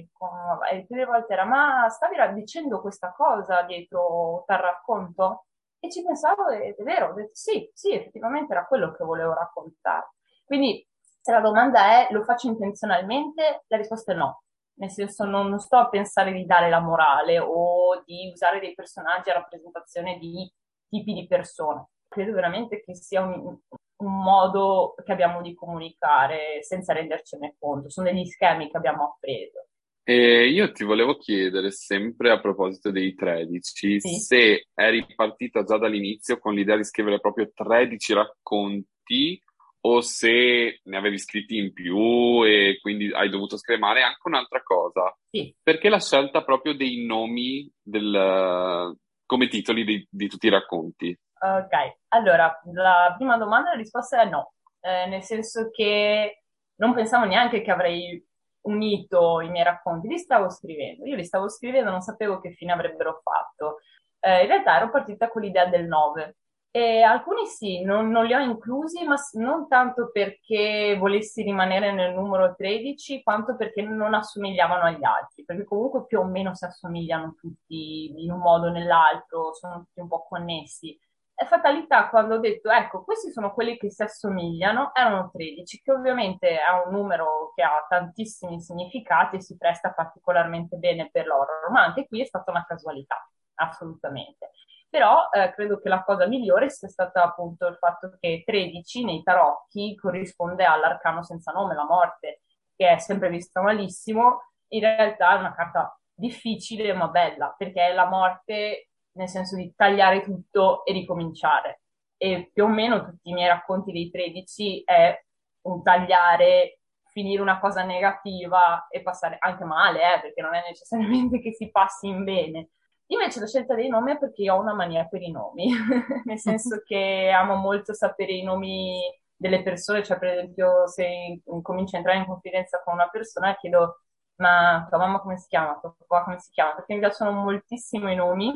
e 0.72 0.86
più 0.86 0.96
delle 0.96 1.04
volte 1.04 1.34
era, 1.34 1.44
ma 1.44 1.86
stavi 1.90 2.16
dicendo 2.32 2.80
questa 2.80 3.12
cosa 3.12 3.60
dietro 3.64 4.44
tal 4.46 4.60
racconto? 4.60 5.44
E 5.78 5.90
ci 5.90 6.02
pensavo 6.04 6.48
ed 6.48 6.76
è 6.78 6.82
vero, 6.82 7.10
ho 7.10 7.12
detto 7.12 7.34
sì, 7.34 7.70
sì, 7.74 7.92
effettivamente 7.92 8.52
era 8.54 8.64
quello 8.64 8.92
che 8.92 9.04
volevo 9.04 9.34
raccontare. 9.34 10.12
Quindi 10.46 10.86
se 11.20 11.32
la 11.32 11.40
domanda 11.40 12.06
è 12.06 12.08
lo 12.12 12.24
faccio 12.24 12.46
intenzionalmente, 12.48 13.64
la 13.66 13.76
risposta 13.76 14.12
è 14.12 14.14
no. 14.14 14.42
Nel 14.80 14.90
senso 14.90 15.24
non, 15.24 15.58
sto 15.58 15.76
a 15.76 15.88
pensare 15.88 16.32
di 16.32 16.46
dare 16.46 16.70
la 16.70 16.80
morale 16.80 17.38
o 17.38 18.02
di 18.04 18.30
usare 18.32 18.60
dei 18.60 18.74
personaggi 18.74 19.28
a 19.28 19.34
rappresentazione 19.34 20.18
di 20.18 20.50
tipi 20.88 21.12
di 21.12 21.26
persone. 21.26 21.88
Credo 22.08 22.32
veramente 22.32 22.80
che 22.82 22.94
sia 22.94 23.20
un, 23.20 23.44
un 23.44 24.22
modo 24.22 24.94
che 25.04 25.12
abbiamo 25.12 25.42
di 25.42 25.54
comunicare 25.54 26.62
senza 26.62 26.94
rendercene 26.94 27.56
conto. 27.58 27.90
Sono 27.90 28.10
degli 28.10 28.24
schemi 28.24 28.70
che 28.70 28.78
abbiamo 28.78 29.04
appreso. 29.04 29.66
E 30.02 30.48
io 30.48 30.72
ti 30.72 30.82
volevo 30.82 31.16
chiedere, 31.18 31.70
sempre 31.70 32.30
a 32.30 32.40
proposito 32.40 32.90
dei 32.90 33.14
13, 33.14 34.00
Sì. 34.00 34.18
se 34.18 34.66
eri 34.74 35.06
partita 35.14 35.62
già 35.62 35.76
dall'inizio 35.76 36.38
con 36.38 36.54
l'idea 36.54 36.76
di 36.76 36.84
scrivere 36.84 37.20
proprio 37.20 37.50
13 37.52 38.14
racconti 38.14 39.40
o 39.82 40.00
se 40.00 40.80
ne 40.82 40.96
avevi 40.96 41.18
scritti 41.18 41.56
in 41.56 41.72
più 41.72 42.44
e 42.44 42.78
quindi 42.80 43.12
hai 43.12 43.30
dovuto 43.30 43.56
scremare 43.56 44.02
anche 44.02 44.20
un'altra 44.24 44.62
cosa. 44.62 45.16
Sì. 45.30 45.54
Perché 45.62 45.88
la 45.88 46.00
scelta 46.00 46.42
proprio 46.44 46.74
dei 46.74 47.04
nomi 47.04 47.70
del, 47.80 48.96
come 49.24 49.48
titoli 49.48 49.84
di, 49.84 50.06
di 50.10 50.28
tutti 50.28 50.46
i 50.46 50.50
racconti? 50.50 51.18
Ok, 51.42 51.98
allora 52.08 52.60
la 52.74 53.14
prima 53.16 53.38
domanda 53.38 53.70
la 53.70 53.76
risposta 53.76 54.20
è 54.20 54.28
no, 54.28 54.52
Eh, 54.80 55.06
nel 55.06 55.22
senso 55.22 55.70
che 55.70 56.42
non 56.76 56.94
pensavo 56.94 57.24
neanche 57.24 57.62
che 57.62 57.70
avrei 57.70 58.22
unito 58.62 59.40
i 59.40 59.48
miei 59.48 59.64
racconti, 59.64 60.08
li 60.08 60.18
stavo 60.18 60.50
scrivendo, 60.50 61.06
io 61.06 61.16
li 61.16 61.24
stavo 61.24 61.48
scrivendo, 61.48 61.90
non 61.90 62.02
sapevo 62.02 62.40
che 62.40 62.52
fine 62.52 62.72
avrebbero 62.72 63.20
fatto. 63.22 63.78
Eh, 64.18 64.42
in 64.42 64.48
realtà 64.48 64.76
ero 64.76 64.90
partita 64.90 65.30
con 65.30 65.40
l'idea 65.40 65.66
del 65.66 65.86
9 65.86 66.36
e 66.72 67.02
alcuni 67.02 67.46
sì, 67.46 67.82
non, 67.82 68.10
non 68.10 68.26
li 68.26 68.34
ho 68.34 68.38
inclusi, 68.38 69.04
ma 69.04 69.16
non 69.32 69.66
tanto 69.66 70.10
perché 70.12 70.96
volessi 70.98 71.42
rimanere 71.42 71.92
nel 71.92 72.14
numero 72.14 72.54
13, 72.54 73.22
quanto 73.24 73.56
perché 73.56 73.82
non 73.82 74.14
assomigliavano 74.14 74.84
agli 74.84 75.02
altri, 75.04 75.44
perché 75.44 75.64
comunque 75.64 76.06
più 76.06 76.20
o 76.20 76.24
meno 76.24 76.54
si 76.54 76.64
assomigliano 76.64 77.34
tutti 77.36 78.22
in 78.22 78.30
un 78.30 78.38
modo 78.38 78.68
o 78.68 78.70
nell'altro, 78.70 79.52
sono 79.52 79.78
tutti 79.80 80.00
un 80.00 80.06
po' 80.08 80.24
connessi. 80.28 80.96
È 81.34 81.44
fatalità 81.44 82.08
quando 82.08 82.34
ho 82.36 82.38
detto, 82.38 82.70
ecco, 82.70 83.02
questi 83.02 83.32
sono 83.32 83.52
quelli 83.52 83.76
che 83.76 83.90
si 83.90 84.02
assomigliano, 84.02 84.94
erano 84.94 85.30
13, 85.32 85.80
che 85.82 85.90
ovviamente 85.90 86.50
è 86.50 86.84
un 86.86 86.92
numero 86.92 87.52
che 87.54 87.62
ha 87.62 87.84
tantissimi 87.88 88.60
significati 88.60 89.36
e 89.36 89.40
si 89.40 89.56
presta 89.56 89.90
particolarmente 89.92 90.76
bene 90.76 91.08
per 91.10 91.26
l'horror, 91.26 91.70
ma 91.72 91.82
anche 91.82 92.06
qui 92.06 92.20
è 92.20 92.26
stata 92.26 92.50
una 92.50 92.64
casualità, 92.64 93.28
assolutamente. 93.54 94.50
Però 94.90 95.28
eh, 95.30 95.52
credo 95.52 95.78
che 95.80 95.88
la 95.88 96.02
cosa 96.02 96.26
migliore 96.26 96.68
sia 96.68 96.88
stata 96.88 97.22
appunto 97.22 97.66
il 97.68 97.76
fatto 97.76 98.16
che 98.18 98.42
13 98.44 99.04
nei 99.04 99.22
tarocchi 99.22 99.94
corrisponde 99.94 100.64
all'arcano 100.64 101.22
senza 101.22 101.52
nome, 101.52 101.74
la 101.74 101.86
morte, 101.86 102.42
che 102.74 102.90
è 102.90 102.98
sempre 102.98 103.28
vista 103.28 103.62
malissimo, 103.62 104.50
in 104.72 104.80
realtà 104.80 105.36
è 105.36 105.38
una 105.38 105.54
carta 105.54 105.96
difficile 106.12 106.92
ma 106.92 107.08
bella, 107.08 107.54
perché 107.56 107.86
è 107.88 107.92
la 107.92 108.06
morte 108.06 108.88
nel 109.12 109.28
senso 109.28 109.56
di 109.56 109.72
tagliare 109.74 110.22
tutto 110.22 110.84
e 110.84 110.92
ricominciare. 110.92 111.82
E 112.16 112.50
più 112.52 112.64
o 112.64 112.68
meno 112.68 113.04
tutti 113.04 113.30
i 113.30 113.32
miei 113.32 113.48
racconti 113.48 113.92
dei 113.92 114.10
13 114.10 114.82
è 114.84 115.24
un 115.62 115.82
tagliare, 115.82 116.80
finire 117.04 117.42
una 117.42 117.58
cosa 117.58 117.82
negativa 117.82 118.86
e 118.88 119.02
passare 119.02 119.36
anche 119.38 119.64
male, 119.64 120.00
eh, 120.00 120.20
perché 120.20 120.40
non 120.42 120.54
è 120.54 120.62
necessariamente 120.66 121.38
che 121.40 121.52
si 121.54 121.70
passi 121.70 122.08
in 122.08 122.24
bene. 122.24 122.70
Invece 123.12 123.40
la 123.40 123.46
scelta 123.48 123.74
dei 123.74 123.88
nomi 123.88 124.12
è 124.12 124.18
perché 124.18 124.42
io 124.42 124.54
ho 124.54 124.60
una 124.60 124.72
mania 124.74 125.04
per 125.06 125.20
i 125.22 125.30
nomi, 125.32 125.66
nel 126.24 126.38
senso 126.38 126.80
che 126.86 127.30
amo 127.34 127.56
molto 127.56 127.92
sapere 127.92 128.32
i 128.32 128.42
nomi 128.44 129.00
delle 129.34 129.62
persone, 129.62 130.04
cioè 130.04 130.18
per 130.18 130.28
esempio 130.28 130.86
se 130.86 131.40
comincio 131.62 131.96
a 131.96 131.98
entrare 131.98 132.18
in 132.20 132.26
confidenza 132.26 132.80
con 132.84 132.94
una 132.94 133.08
persona 133.08 133.56
chiedo 133.56 134.02
ma 134.36 134.86
tua 134.88 134.98
mamma 134.98 135.20
come 135.20 135.36
si 135.38 135.48
chiama, 135.48 135.78
tuo 135.80 135.96
papà 136.06 136.24
come 136.24 136.38
si 136.38 136.50
chiama, 136.50 136.74
perché 136.74 136.94
mi 136.94 137.00
piacciono 137.00 137.32
moltissimo 137.32 138.10
i 138.10 138.14
nomi, 138.14 138.54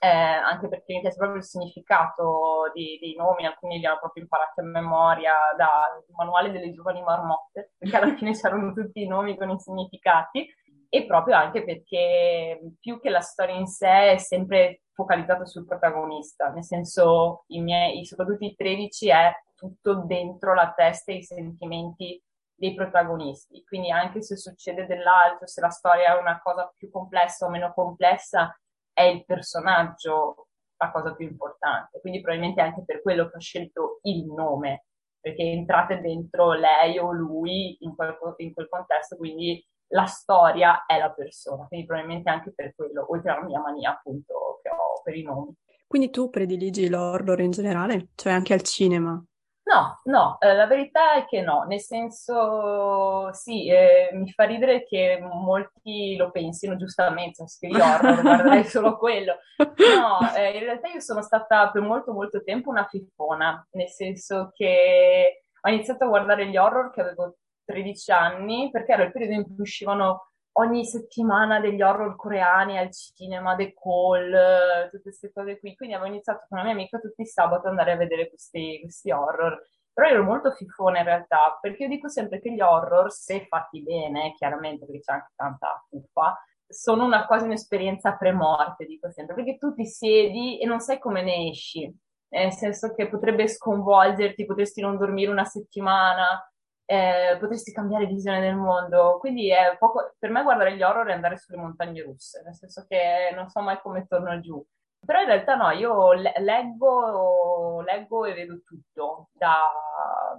eh, 0.00 0.06
anche 0.08 0.68
perché 0.68 0.94
mi 0.94 1.00
piace 1.00 1.16
proprio 1.16 1.38
il 1.38 1.44
significato 1.44 2.70
di- 2.74 2.98
dei 3.00 3.14
nomi, 3.16 3.46
alcuni 3.46 3.78
li 3.78 3.86
ho 3.86 3.98
proprio 3.98 4.22
imparati 4.22 4.60
a 4.60 4.64
memoria 4.64 5.32
dal 5.56 6.04
manuale 6.16 6.50
delle 6.52 6.72
giovani 6.72 7.02
marmotte, 7.02 7.72
perché 7.78 7.96
alla 7.96 8.14
fine 8.14 8.32
c'erano 8.32 8.72
tutti 8.72 9.02
i 9.02 9.06
nomi 9.08 9.36
con 9.36 9.50
i 9.50 9.58
significati 9.58 10.46
e 10.94 11.06
proprio 11.06 11.34
anche 11.34 11.64
perché 11.64 12.60
più 12.78 13.00
che 13.00 13.10
la 13.10 13.20
storia 13.20 13.56
in 13.56 13.66
sé 13.66 14.12
è 14.12 14.16
sempre 14.16 14.82
focalizzata 14.92 15.44
sul 15.44 15.66
protagonista, 15.66 16.50
nel 16.50 16.62
senso 16.62 17.42
i 17.48 17.60
miei, 17.60 18.04
soprattutto 18.04 18.44
i 18.44 18.54
13 18.54 19.08
è 19.08 19.32
tutto 19.56 20.04
dentro 20.06 20.54
la 20.54 20.72
testa 20.72 21.10
e 21.10 21.16
i 21.16 21.24
sentimenti 21.24 22.22
dei 22.54 22.74
protagonisti, 22.74 23.64
quindi 23.64 23.90
anche 23.90 24.22
se 24.22 24.36
succede 24.36 24.86
dell'altro, 24.86 25.48
se 25.48 25.60
la 25.60 25.70
storia 25.70 26.14
è 26.14 26.20
una 26.20 26.40
cosa 26.40 26.72
più 26.76 26.88
complessa 26.90 27.46
o 27.46 27.50
meno 27.50 27.72
complessa, 27.72 28.56
è 28.92 29.02
il 29.02 29.24
personaggio 29.24 30.46
la 30.76 30.92
cosa 30.92 31.12
più 31.16 31.26
importante, 31.26 31.98
quindi 31.98 32.20
probabilmente 32.20 32.60
anche 32.60 32.84
per 32.84 33.02
quello 33.02 33.28
che 33.28 33.36
ho 33.38 33.40
scelto 33.40 33.98
il 34.02 34.26
nome, 34.26 34.84
perché 35.18 35.42
entrate 35.42 36.00
dentro 36.00 36.52
lei 36.52 36.98
o 36.98 37.10
lui 37.10 37.78
in 37.80 37.96
quel, 37.96 38.16
in 38.36 38.54
quel 38.54 38.68
contesto, 38.68 39.16
quindi 39.16 39.60
la 39.88 40.06
storia 40.06 40.84
è 40.86 40.98
la 40.98 41.10
persona, 41.12 41.66
quindi 41.66 41.86
probabilmente 41.86 42.30
anche 42.30 42.52
per 42.54 42.74
quello, 42.74 43.06
oltre 43.08 43.32
alla 43.32 43.44
mia 43.44 43.60
mania 43.60 43.90
appunto 43.90 44.60
che 44.62 44.68
ho 44.70 45.00
per 45.02 45.16
i 45.16 45.22
nomi. 45.22 45.54
Quindi 45.86 46.10
tu 46.10 46.30
prediligi 46.30 46.88
l'horror 46.88 47.40
in 47.40 47.50
generale, 47.50 48.08
cioè 48.14 48.32
anche 48.32 48.52
al 48.52 48.62
cinema? 48.62 49.22
No, 49.66 50.00
no, 50.04 50.36
eh, 50.40 50.52
la 50.54 50.66
verità 50.66 51.14
è 51.14 51.24
che 51.24 51.40
no, 51.40 51.64
nel 51.66 51.80
senso 51.80 53.32
sì, 53.32 53.66
eh, 53.66 54.10
mi 54.12 54.30
fa 54.30 54.44
ridere 54.44 54.84
che 54.84 55.18
molti 55.22 56.16
lo 56.16 56.30
pensino 56.30 56.76
giustamente, 56.76 57.48
scrivi 57.48 57.80
horror, 57.80 58.20
guarderai 58.20 58.64
solo 58.68 58.98
quello. 58.98 59.36
No, 59.56 60.34
eh, 60.36 60.58
in 60.58 60.64
realtà 60.64 60.88
io 60.88 61.00
sono 61.00 61.22
stata 61.22 61.70
per 61.70 61.80
molto 61.80 62.12
molto 62.12 62.42
tempo 62.42 62.68
una 62.68 62.84
fiffona, 62.84 63.66
nel 63.72 63.88
senso 63.88 64.50
che 64.52 65.44
ho 65.62 65.68
iniziato 65.70 66.04
a 66.04 66.08
guardare 66.08 66.46
gli 66.46 66.58
horror 66.58 66.90
che 66.90 67.00
avevo 67.00 67.36
13 67.64 68.12
anni, 68.12 68.70
perché 68.70 68.92
era 68.92 69.04
il 69.04 69.12
periodo 69.12 69.34
in 69.34 69.44
cui 69.44 69.60
uscivano 69.60 70.30
ogni 70.56 70.84
settimana 70.84 71.60
degli 71.60 71.82
horror 71.82 72.14
coreani 72.16 72.78
al 72.78 72.90
cinema, 72.92 73.56
The 73.56 73.74
Call, 73.74 74.90
tutte 74.90 75.02
queste 75.02 75.32
cose 75.32 75.58
qui. 75.58 75.74
Quindi 75.74 75.94
avevo 75.94 76.10
iniziato 76.10 76.46
con 76.48 76.58
una 76.58 76.66
mia 76.66 76.74
amica 76.74 76.98
tutti 76.98 77.22
i 77.22 77.26
sabati 77.26 77.66
ad 77.66 77.70
andare 77.72 77.92
a 77.92 77.96
vedere 77.96 78.28
questi, 78.28 78.78
questi 78.80 79.10
horror. 79.10 79.60
Però 79.92 80.08
ero 80.08 80.24
molto 80.24 80.50
fifone 80.52 80.98
in 80.98 81.04
realtà, 81.04 81.56
perché 81.60 81.84
io 81.84 81.88
dico 81.88 82.08
sempre 82.08 82.40
che 82.40 82.52
gli 82.52 82.60
horror, 82.60 83.12
se 83.12 83.46
fatti 83.46 83.82
bene, 83.82 84.34
chiaramente 84.34 84.86
perché 84.86 85.00
c'è 85.00 85.12
anche 85.12 85.32
tanta 85.36 85.84
fuffa, 85.88 86.36
sono 86.66 87.04
una 87.04 87.26
quasi 87.26 87.44
un'esperienza 87.44 88.16
pre-morte, 88.16 88.86
dico 88.86 89.10
sempre, 89.12 89.36
perché 89.36 89.56
tu 89.56 89.72
ti 89.72 89.86
siedi 89.86 90.58
e 90.60 90.66
non 90.66 90.80
sai 90.80 90.98
come 90.98 91.22
ne 91.22 91.48
esci, 91.48 91.92
nel 92.30 92.52
senso 92.52 92.92
che 92.92 93.08
potrebbe 93.08 93.46
sconvolgerti, 93.46 94.46
potresti 94.46 94.80
non 94.80 94.96
dormire 94.96 95.30
una 95.30 95.44
settimana, 95.44 96.42
eh, 96.86 97.36
potresti 97.38 97.72
cambiare 97.72 98.06
visione 98.06 98.40
del 98.40 98.56
mondo. 98.56 99.18
Quindi 99.18 99.50
è 99.50 99.76
poco, 99.78 100.14
per 100.18 100.30
me 100.30 100.42
guardare 100.42 100.76
gli 100.76 100.82
horror 100.82 101.06
è 101.08 101.12
andare 101.12 101.36
sulle 101.36 101.58
montagne 101.58 102.02
russe, 102.02 102.42
nel 102.44 102.54
senso 102.54 102.84
che 102.88 103.32
non 103.34 103.48
so 103.48 103.60
mai 103.60 103.78
come 103.80 104.06
torno 104.06 104.38
giù. 104.40 104.64
Però 105.04 105.20
in 105.20 105.26
realtà 105.26 105.54
no, 105.54 105.70
io 105.70 106.12
leggo, 106.12 107.82
leggo 107.82 108.24
e 108.24 108.32
vedo 108.34 108.60
tutto. 108.64 109.28
Da... 109.32 109.54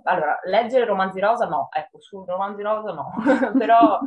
Allora, 0.04 0.40
leggere 0.44 0.86
romanzi 0.86 1.20
rosa 1.20 1.46
no, 1.46 1.70
ecco, 1.72 2.00
su 2.00 2.24
romanzi 2.26 2.62
rosa 2.64 2.92
no, 2.92 3.12
però 3.58 4.00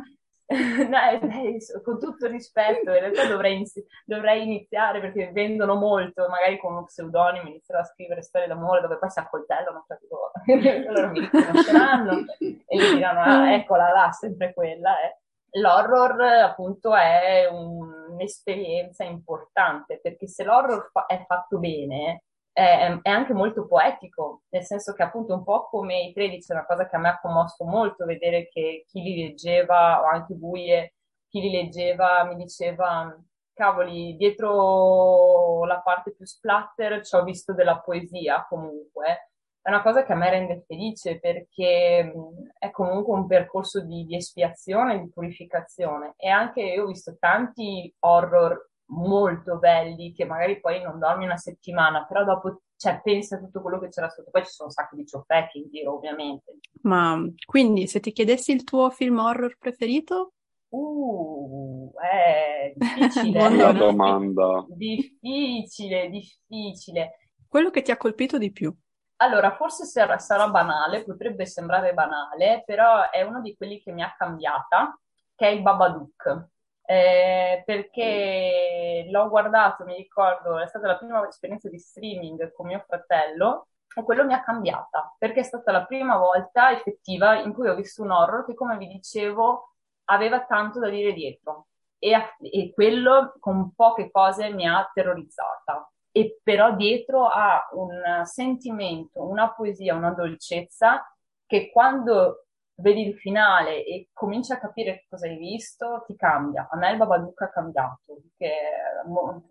no, 0.89 0.97
eh, 1.31 1.59
con 1.83 1.99
tutto 1.99 2.25
rispetto, 2.25 2.91
in 2.91 2.99
realtà 2.99 3.27
dovrei, 3.27 3.55
inizi- 3.55 3.85
dovrei, 4.03 4.41
iniziare 4.41 4.99
perché 4.99 5.31
vendono 5.31 5.75
molto, 5.75 6.27
magari 6.27 6.57
con 6.57 6.71
uno 6.71 6.85
pseudonimo 6.85 7.47
inizierò 7.47 7.81
a 7.81 7.85
scrivere 7.85 8.23
storie 8.23 8.47
d'amore 8.47 8.81
dove 8.81 8.97
poi 8.97 9.11
si 9.11 9.19
accoltellano 9.19 9.85
tra 9.85 9.99
loro, 10.09 10.31
loro 10.91 11.09
mi 11.11 11.19
riconosceranno 11.19 12.25
e 12.39 12.77
mi 12.77 12.95
diranno, 12.95 13.19
ah, 13.19 13.53
eccola 13.53 13.91
là, 13.91 14.11
sempre 14.11 14.51
quella. 14.53 14.99
Eh. 15.01 15.19
L'horror 15.59 16.19
appunto 16.21 16.95
è 16.95 17.47
un, 17.47 18.07
un'esperienza 18.09 19.03
importante 19.03 19.99
perché 20.01 20.27
se 20.27 20.43
l'horror 20.43 20.89
fa- 20.91 21.05
è 21.05 21.23
fatto 21.27 21.59
bene, 21.59 22.23
è, 22.59 22.99
è, 23.01 23.09
anche 23.09 23.33
molto 23.33 23.65
poetico, 23.65 24.41
nel 24.49 24.63
senso 24.63 24.93
che 24.93 25.01
appunto 25.01 25.33
un 25.33 25.43
po' 25.43 25.69
come 25.69 26.01
i 26.01 26.13
13 26.13 26.51
è 26.51 26.55
una 26.55 26.65
cosa 26.65 26.87
che 26.87 26.95
a 26.97 26.99
me 26.99 27.09
ha 27.09 27.19
commosso 27.19 27.63
molto 27.63 28.03
vedere 28.03 28.49
che 28.49 28.83
chi 28.85 29.01
li 29.01 29.23
leggeva, 29.23 30.01
o 30.01 30.07
anche 30.07 30.33
Buie, 30.33 30.95
chi 31.29 31.39
li 31.39 31.51
leggeva 31.51 32.25
mi 32.25 32.35
diceva 32.35 33.15
cavoli, 33.53 34.15
dietro 34.17 35.63
la 35.65 35.79
parte 35.81 36.13
più 36.13 36.25
splatter 36.25 37.05
ci 37.05 37.15
ho 37.15 37.23
visto 37.23 37.53
della 37.53 37.79
poesia 37.79 38.45
comunque. 38.49 39.29
È 39.61 39.69
una 39.69 39.81
cosa 39.81 40.03
che 40.03 40.13
a 40.13 40.15
me 40.15 40.29
rende 40.29 40.63
felice 40.67 41.19
perché 41.19 42.11
è 42.57 42.71
comunque 42.71 43.13
un 43.13 43.27
percorso 43.27 43.81
di, 43.81 44.05
di 44.05 44.15
espiazione, 44.15 44.99
di 44.99 45.09
purificazione. 45.09 46.13
E 46.17 46.29
anche 46.29 46.61
io 46.61 46.83
ho 46.83 46.87
visto 46.87 47.15
tanti 47.19 47.93
horror 47.99 48.69
molto 48.89 49.57
belli 49.57 50.13
che 50.13 50.25
magari 50.25 50.59
poi 50.59 50.81
non 50.81 50.99
dormi 50.99 51.25
una 51.25 51.37
settimana, 51.37 52.05
però 52.05 52.23
dopo 52.23 52.61
cioè, 52.75 53.01
pensa 53.03 53.35
a 53.35 53.39
tutto 53.39 53.61
quello 53.61 53.79
che 53.79 53.89
c'era 53.89 54.09
sotto. 54.09 54.29
Poi 54.31 54.45
ci 54.45 54.51
sono 54.51 54.69
un 54.69 54.73
sacco 54.73 54.95
di 54.95 55.05
ciofecchi 55.05 55.59
in 55.59 55.69
giro, 55.69 55.95
ovviamente. 55.95 56.59
Ma 56.83 57.21
quindi 57.45 57.87
se 57.87 57.99
ti 57.99 58.11
chiedessi 58.11 58.53
il 58.53 58.63
tuo 58.63 58.89
film 58.89 59.19
horror 59.19 59.57
preferito? 59.57 60.33
Uh, 60.69 61.91
è 62.01 62.73
difficile. 62.75 63.39
Buona 63.49 63.71
domanda. 63.73 64.65
Difficile, 64.69 66.09
difficile. 66.09 67.17
Quello 67.47 67.69
che 67.69 67.81
ti 67.81 67.91
ha 67.91 67.97
colpito 67.97 68.37
di 68.37 68.51
più? 68.51 68.73
Allora, 69.17 69.55
forse 69.57 69.83
sarà, 69.83 70.17
sarà 70.17 70.47
banale, 70.47 71.03
potrebbe 71.03 71.45
sembrare 71.45 71.93
banale, 71.93 72.63
però 72.65 73.09
è 73.09 73.21
uno 73.23 73.41
di 73.41 73.57
quelli 73.57 73.81
che 73.81 73.91
mi 73.91 74.03
ha 74.03 74.15
cambiata, 74.17 74.97
che 75.35 75.47
è 75.47 75.49
il 75.49 75.61
Babadook 75.61 76.47
eh, 76.91 77.61
perché 77.67 79.05
l'ho 79.11 79.29
guardato, 79.29 79.83
mi 79.83 79.95
ricordo, 79.95 80.57
è 80.57 80.65
stata 80.65 80.87
la 80.87 80.97
prima 80.97 81.27
esperienza 81.27 81.69
di 81.69 81.77
streaming 81.77 82.51
con 82.51 82.65
mio 82.65 82.83
fratello 82.87 83.67
e 83.93 84.01
quello 84.01 84.25
mi 84.25 84.33
ha 84.33 84.41
cambiata, 84.41 85.13
perché 85.19 85.41
è 85.41 85.43
stata 85.43 85.71
la 85.71 85.85
prima 85.85 86.17
volta 86.17 86.71
effettiva 86.71 87.35
in 87.35 87.53
cui 87.53 87.67
ho 87.67 87.75
visto 87.75 88.01
un 88.01 88.09
horror 88.09 88.43
che, 88.43 88.55
come 88.55 88.75
vi 88.77 88.87
dicevo, 88.87 89.75
aveva 90.05 90.43
tanto 90.45 90.79
da 90.79 90.89
dire 90.89 91.13
dietro 91.13 91.67
e, 91.99 92.17
e 92.41 92.71
quello 92.73 93.35
con 93.39 93.71
poche 93.75 94.09
cose 94.09 94.49
mi 94.49 94.67
ha 94.67 94.89
terrorizzata. 94.91 95.91
E 96.11 96.39
però 96.41 96.73
dietro 96.73 97.27
ha 97.27 97.69
un 97.73 98.23
sentimento, 98.23 99.21
una 99.21 99.53
poesia, 99.53 99.93
una 99.93 100.09
dolcezza 100.09 101.07
che 101.45 101.69
quando 101.69 102.47
vedi 102.79 103.07
il 103.07 103.15
finale 103.15 103.83
e 103.85 104.09
cominci 104.13 104.51
a 104.51 104.59
capire 104.59 105.05
cosa 105.09 105.27
hai 105.27 105.37
visto, 105.37 106.03
ti 106.05 106.15
cambia. 106.15 106.67
A 106.69 106.77
me 106.77 106.91
il 106.91 106.97
Babadook 106.97 107.41
ha 107.41 107.49
cambiato, 107.49 108.21
perché 108.21 108.53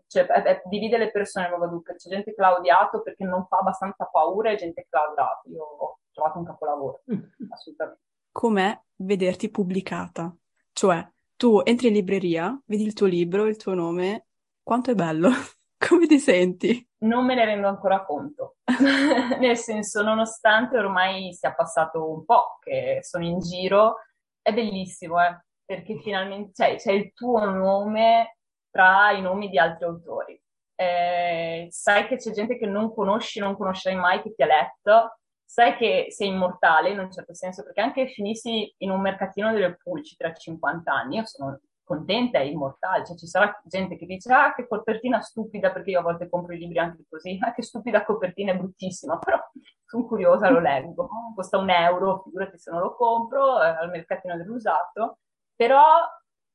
cioè, 0.06 0.26
è, 0.26 0.42
è, 0.42 0.62
divide 0.66 0.98
le 0.98 1.10
persone 1.10 1.46
il 1.46 1.52
Babadook. 1.52 1.94
C'è 1.94 2.08
gente 2.08 2.34
che 2.34 2.40
l'ha 2.40 2.56
odiato 2.56 3.02
perché 3.02 3.24
non 3.24 3.46
fa 3.46 3.58
abbastanza 3.58 4.04
paura 4.06 4.50
e 4.50 4.56
gente 4.56 4.82
che 4.82 4.88
l'ha 4.90 5.04
adorato. 5.04 5.48
Io 5.48 5.62
ho 5.62 5.98
trovato 6.12 6.38
un 6.38 6.44
capolavoro, 6.44 7.02
assolutamente. 7.50 8.02
Com'è 8.32 8.80
vederti 8.96 9.50
pubblicata? 9.50 10.34
Cioè, 10.72 11.06
tu 11.36 11.60
entri 11.64 11.88
in 11.88 11.94
libreria, 11.94 12.60
vedi 12.66 12.84
il 12.84 12.92
tuo 12.92 13.06
libro, 13.06 13.46
il 13.46 13.56
tuo 13.56 13.74
nome, 13.74 14.26
quanto 14.62 14.90
è 14.90 14.94
bello, 14.94 15.30
come 15.88 16.06
ti 16.06 16.18
senti? 16.18 16.88
non 17.00 17.24
me 17.24 17.34
ne 17.34 17.44
rendo 17.44 17.68
ancora 17.68 18.04
conto. 18.04 18.56
Nel 19.38 19.56
senso, 19.56 20.02
nonostante 20.02 20.76
ormai 20.76 21.32
sia 21.32 21.54
passato 21.54 22.10
un 22.10 22.24
po' 22.24 22.58
che 22.60 22.98
sono 23.02 23.24
in 23.24 23.38
giro, 23.38 23.96
è 24.42 24.52
bellissimo, 24.52 25.20
eh? 25.22 25.44
perché 25.64 25.98
finalmente 26.00 26.52
cioè, 26.54 26.76
c'è 26.76 26.92
il 26.92 27.12
tuo 27.12 27.44
nome 27.44 28.38
tra 28.70 29.10
i 29.12 29.20
nomi 29.20 29.48
di 29.48 29.58
altri 29.58 29.84
autori. 29.84 30.40
Eh, 30.74 31.66
sai 31.70 32.06
che 32.06 32.16
c'è 32.16 32.30
gente 32.30 32.56
che 32.56 32.66
non 32.66 32.94
conosci, 32.94 33.40
non 33.40 33.56
conoscerai 33.56 33.98
mai, 33.98 34.22
che 34.22 34.34
ti 34.34 34.42
ha 34.42 34.46
letto, 34.46 35.18
sai 35.44 35.76
che 35.76 36.06
sei 36.10 36.28
immortale 36.28 36.90
in 36.90 36.98
un 36.98 37.10
certo 37.12 37.34
senso, 37.34 37.64
perché 37.64 37.80
anche 37.80 38.08
finissi 38.08 38.72
in 38.78 38.90
un 38.90 39.00
mercatino 39.00 39.52
delle 39.52 39.76
pulci 39.76 40.16
tra 40.16 40.32
50 40.32 40.92
anni, 40.92 41.16
io 41.16 41.26
sono 41.26 41.60
contenta 41.88 42.38
e 42.38 42.48
immortale. 42.48 43.07
Cioè, 43.07 43.16
ci 43.16 43.27
sarà 43.27 43.59
gente 43.64 43.96
che 43.96 44.05
dice, 44.05 44.31
ah, 44.33 44.55
che 44.55 44.68
copertina 44.68 45.20
stupida, 45.20 45.72
perché 45.72 45.90
io 45.90 46.01
a 46.01 46.03
volte 46.03 46.29
compro 46.29 46.53
i 46.53 46.59
libri 46.59 46.79
anche 46.79 47.05
così, 47.09 47.38
ah, 47.40 47.53
che 47.55 47.62
stupida 47.62 48.05
copertina, 48.05 48.53
è 48.53 48.57
bruttissima, 48.57 49.18
però 49.18 49.38
sono 49.87 50.07
curiosa, 50.07 50.51
lo 50.51 50.61
leggo. 50.61 51.09
Costa 51.35 51.57
un 51.57 51.70
euro, 51.70 52.20
figurati 52.22 52.59
se 52.59 52.70
non 52.70 52.81
lo 52.81 52.94
compro, 52.94 53.62
eh, 53.62 53.68
al 53.68 53.88
mercatino 53.88 54.37
dell'usato, 54.37 55.20
però 55.57 55.83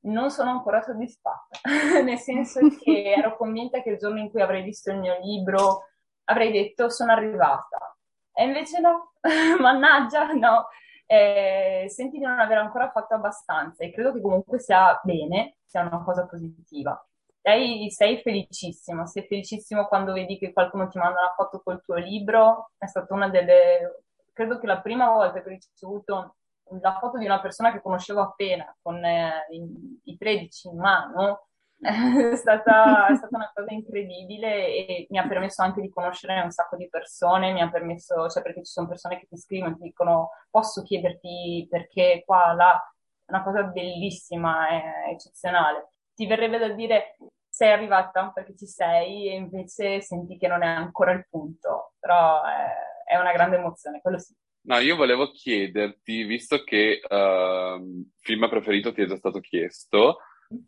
non 0.06 0.30
sono 0.30 0.52
ancora 0.52 0.82
soddisfatta, 0.82 1.60
nel 2.04 2.19
senso 2.19 2.60
che 2.82 3.04
ero 3.17 3.36
convinta 3.36 3.82
che 3.82 3.91
il 3.91 3.98
giorno 3.98 4.19
in 4.19 4.30
cui 4.30 4.41
avrei 4.41 4.62
visto 4.62 4.91
il 4.91 5.00
mio 5.00 5.17
libro 5.22 5.88
avrei 6.26 6.52
detto 6.52 6.89
sono 6.89 7.12
arrivata. 7.12 7.98
E 8.34 8.46
invece 8.46 8.80
no, 8.80 9.13
mannaggia, 9.60 10.32
no 10.34 10.67
eh, 11.06 11.86
senti 11.89 12.18
di 12.18 12.24
non 12.24 12.39
aver 12.39 12.58
ancora 12.58 12.89
fatto 12.92 13.13
abbastanza 13.13 13.84
e 13.84 13.92
credo 13.92 14.13
che 14.13 14.22
comunque 14.22 14.60
sia 14.60 15.00
bene, 15.04 15.58
sia 15.66 15.82
una 15.82 16.04
cosa 16.04 16.26
positiva. 16.26 17.06
Sei, 17.42 17.92
sei 17.92 18.22
felicissimo, 18.22 19.06
sei 19.06 19.26
felicissimo 19.28 19.88
quando 19.88 20.13
vedi 20.13 20.38
che 20.38 20.54
qualcuno 20.54 20.88
ti 20.88 20.98
manda 20.98 21.20
una 21.20 21.34
foto 21.36 21.62
col 21.62 21.82
tuo 21.84 21.96
libro, 21.96 22.72
è 22.78 22.86
stata 22.88 23.13
una 23.13 23.28
delle... 23.30 24.04
credo 24.32 24.60
che 24.60 24.68
la 24.68 24.80
prima 24.80 25.10
volta 25.12 25.42
che 25.42 25.50
ho 25.50 25.52
ricevuto 25.52 26.36
la 26.82 26.98
foto 27.00 27.18
di 27.18 27.26
una 27.26 27.42
persona 27.42 27.72
che 27.72 27.82
conoscevo 27.82 28.22
appena, 28.22 28.74
con 28.82 29.04
eh, 29.04 29.46
i, 29.52 30.00
i 30.06 30.18
13 30.18 30.70
in 30.70 30.78
mano, 30.78 31.48
è 32.32 32.36
stata, 32.38 33.08
è 33.08 33.15
stata, 33.15 33.36
una 33.36 33.52
cosa 33.54 33.74
incredibile 33.74 34.67
e 34.67 35.08
mi 35.10 35.17
ha 35.17 35.28
permesso 35.28 35.62
anche 35.62 35.82
di 35.82 35.89
conoscere 35.89 36.39
un 36.41 36.52
sacco 36.52 36.78
di 36.78 36.88
persone, 36.88 37.52
mi 37.52 37.62
ha 37.62 37.69
permesso, 37.69 38.30
cioè 38.30 38.41
perché 38.41 38.63
ci 38.63 38.72
sono 38.72 38.88
persone 38.88 39.19
che 39.19 39.28
ti 39.28 39.38
scrivono 39.38 39.74
e 39.74 39.78
ti 39.78 39.84
dicono 39.84 40.30
posso 40.50 40.82
chiederti 40.82 41.67
perché 41.69 42.24
qua, 42.26 42.54
là, 42.54 42.82
è 43.26 43.32
una 43.32 43.43
cosa 43.43 43.63
bellissima, 43.63 44.69
è 44.69 45.12
eccezionale. 45.12 45.89
Ti 46.13 46.26
verrebbe 46.26 46.58
da 46.58 46.69
dire 46.69 47.17
sei 47.50 47.72
arrivata 47.72 48.32
perché 48.32 48.56
ci 48.56 48.65
sei 48.65 49.30
e 49.30 49.36
invece 49.36 50.02
senti 50.02 50.38
che 50.38 50.48
non 50.48 50.63
è 50.63 50.67
ancora 50.67 51.12
il 51.12 51.28
punto, 51.30 51.93
però 52.00 52.43
è, 52.43 53.12
è 53.12 53.17
una 53.17 53.34
grande 53.34 53.58
emozione, 53.58 54.00
quello 54.02 54.19
sì. 54.19 54.34
No, 54.65 54.78
io 54.78 54.96
volevo 54.96 55.32
chiederti, 55.32 56.24
visto 56.24 56.63
che 56.63 57.02
uh, 57.04 58.06
film 58.22 58.48
preferito 58.48 58.93
ti 58.93 59.02
è 59.02 59.06
già 59.06 59.17
stato 59.17 59.41
chiesto, 59.41 60.19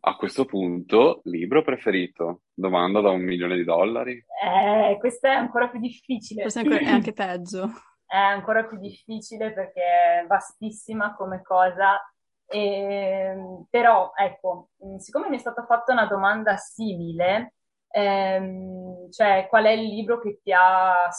a 0.02 0.15
questo 0.15 0.45
punto, 0.45 1.21
libro 1.26 1.63
preferito? 1.63 2.41
Domanda 2.54 3.02
da 3.02 3.10
un 3.10 3.21
milione 3.21 3.56
di 3.56 3.63
dollari? 3.63 4.24
Eh, 4.43 4.98
questa 5.00 5.30
è 5.30 5.36
ancora 5.36 5.69
più 5.69 5.80
difficile. 5.80 6.43
Forse 6.43 6.62
è 6.62 6.86
anche 6.86 7.13
peggio. 7.13 7.69
È 8.08 8.17
ancora 8.17 8.65
più 8.65 8.78
difficile 8.78 9.52
perché 9.52 9.82
è 9.82 10.26
vastissima 10.28 11.15
come 11.15 11.41
cosa. 11.41 12.00
E, 12.45 13.65
però, 13.67 14.12
ecco, 14.15 14.69
siccome 15.00 15.28
mi 15.28 15.38
è 15.38 15.39
stata 15.39 15.65
fatta 15.65 15.91
una 15.91 16.06
domanda 16.06 16.56
simile, 16.56 17.56
ehm, 17.89 19.10
cioè 19.10 19.48
qual 19.50 19.65
è 19.65 19.71
il 19.71 19.88
libro 19.88 20.19
che 20.19 20.39
ti 20.43 20.54
ha 20.54 21.10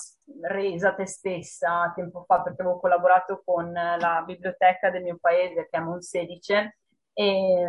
resa 0.42 0.94
te 0.94 1.06
stessa 1.06 1.92
tempo 1.94 2.22
fa, 2.24 2.42
perché 2.42 2.62
avevo 2.62 2.78
collaborato 2.78 3.42
con 3.44 3.72
la 3.72 4.22
biblioteca 4.24 4.88
del 4.88 5.02
mio 5.02 5.18
paese, 5.20 5.66
che 5.68 5.76
è 5.76 5.80
Monselice, 5.80 6.78
e, 7.18 7.66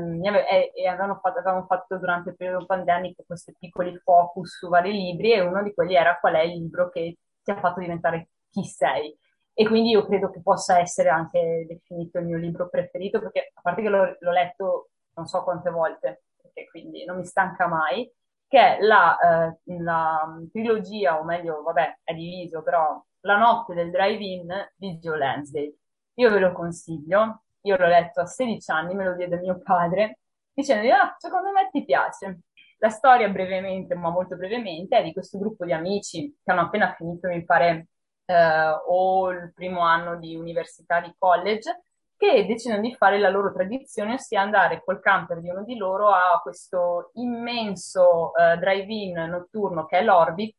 e, 0.50 0.72
e 0.76 0.88
avevano, 0.88 1.20
fatto, 1.22 1.40
avevano, 1.40 1.66
fatto, 1.68 1.98
durante 1.98 2.32
il 2.32 2.36
periodo 2.36 2.66
pandemico 2.66 3.24
questi 3.26 3.56
piccoli 3.58 3.98
focus 3.98 4.58
su 4.58 4.68
vari 4.68 4.92
libri 4.92 5.32
e 5.32 5.40
uno 5.40 5.64
di 5.64 5.74
quelli 5.74 5.96
era 5.96 6.18
qual 6.20 6.34
è 6.36 6.42
il 6.42 6.60
libro 6.60 6.90
che 6.90 7.18
ti 7.42 7.52
ha 7.52 7.58
fatto 7.58 7.80
diventare 7.80 8.30
chi 8.50 8.66
sei. 8.66 9.18
E 9.54 9.66
quindi 9.66 9.92
io 9.92 10.06
credo 10.06 10.30
che 10.30 10.42
possa 10.42 10.80
essere 10.80 11.10
anche 11.10 11.66
definito 11.68 12.20
il 12.20 12.26
mio 12.26 12.38
libro 12.38 12.68
preferito, 12.70 13.20
perché 13.22 13.52
a 13.54 13.62
parte 13.62 13.82
che 13.82 13.90
l'ho, 13.90 14.18
l'ho 14.20 14.32
letto 14.32 14.90
non 15.16 15.28
so 15.28 15.44
quante 15.44 15.70
volte, 15.70 16.24
perché 16.42 16.68
quindi 16.70 17.06
non 17.06 17.18
mi 17.18 17.26
stanca 17.26 17.68
mai, 17.68 18.12
che 18.48 18.78
è 18.78 18.82
la, 18.82 19.18
eh, 19.18 19.58
la 19.80 20.38
trilogia, 20.52 21.20
o 21.20 21.24
meglio, 21.24 21.62
vabbè, 21.64 22.00
è 22.04 22.14
diviso, 22.14 22.62
però 22.64 23.02
La 23.22 23.38
notte 23.38 23.74
del 23.74 23.92
drive-in 23.92 24.48
di 24.76 24.98
Joe 25.00 25.18
Lansdale. 25.18 25.76
Io 26.16 26.30
ve 26.30 26.40
lo 26.40 26.52
consiglio, 26.52 27.44
io 27.68 27.78
l'ho 27.78 27.88
letto 27.88 28.22
a 28.22 28.26
16 28.26 28.72
anni, 28.72 28.96
me 28.96 29.06
lo 29.06 29.16
diede 29.16 29.38
mio 29.38 29.60
padre, 29.62 30.20
dicendo, 30.54 30.92
ah, 30.94 31.16
secondo 31.18 31.52
me 31.52 31.70
ti 31.72 31.84
piace. 31.86 32.40
La 32.80 32.90
storia 32.90 33.30
brevemente, 33.30 33.96
ma 33.96 34.10
molto 34.10 34.36
brevemente, 34.36 34.98
è 34.98 35.04
di 35.04 35.14
questo 35.14 35.38
gruppo 35.38 35.66
di 35.66 35.74
amici 35.74 36.36
che 36.44 36.52
hanno 36.52 36.62
appena 36.62 36.94
finito, 36.96 37.28
mi 37.28 37.44
pare, 37.44 37.88
eh, 38.26 38.70
o 38.88 39.32
il 39.32 39.52
primo 39.54 39.82
anno 39.82 40.18
di 40.18 40.36
università, 40.36 41.02
di 41.02 41.14
college, 41.18 41.82
che 42.16 42.46
decidono 42.46 42.82
di 42.82 42.96
fare 42.96 43.20
la 43.20 43.30
loro 43.30 43.52
tradizione, 43.54 44.16
ossia 44.16 44.42
andare 44.42 44.82
col 44.84 45.00
camper 45.00 45.40
di 45.40 45.50
uno 45.50 45.64
di 45.64 45.76
loro 45.76 46.10
a 46.10 46.40
questo 46.42 47.12
immenso 47.16 48.34
eh, 48.36 48.58
drive-in 48.58 49.14
notturno 49.30 49.86
che 49.86 50.00
è 50.00 50.04
l'Orbit, 50.04 50.58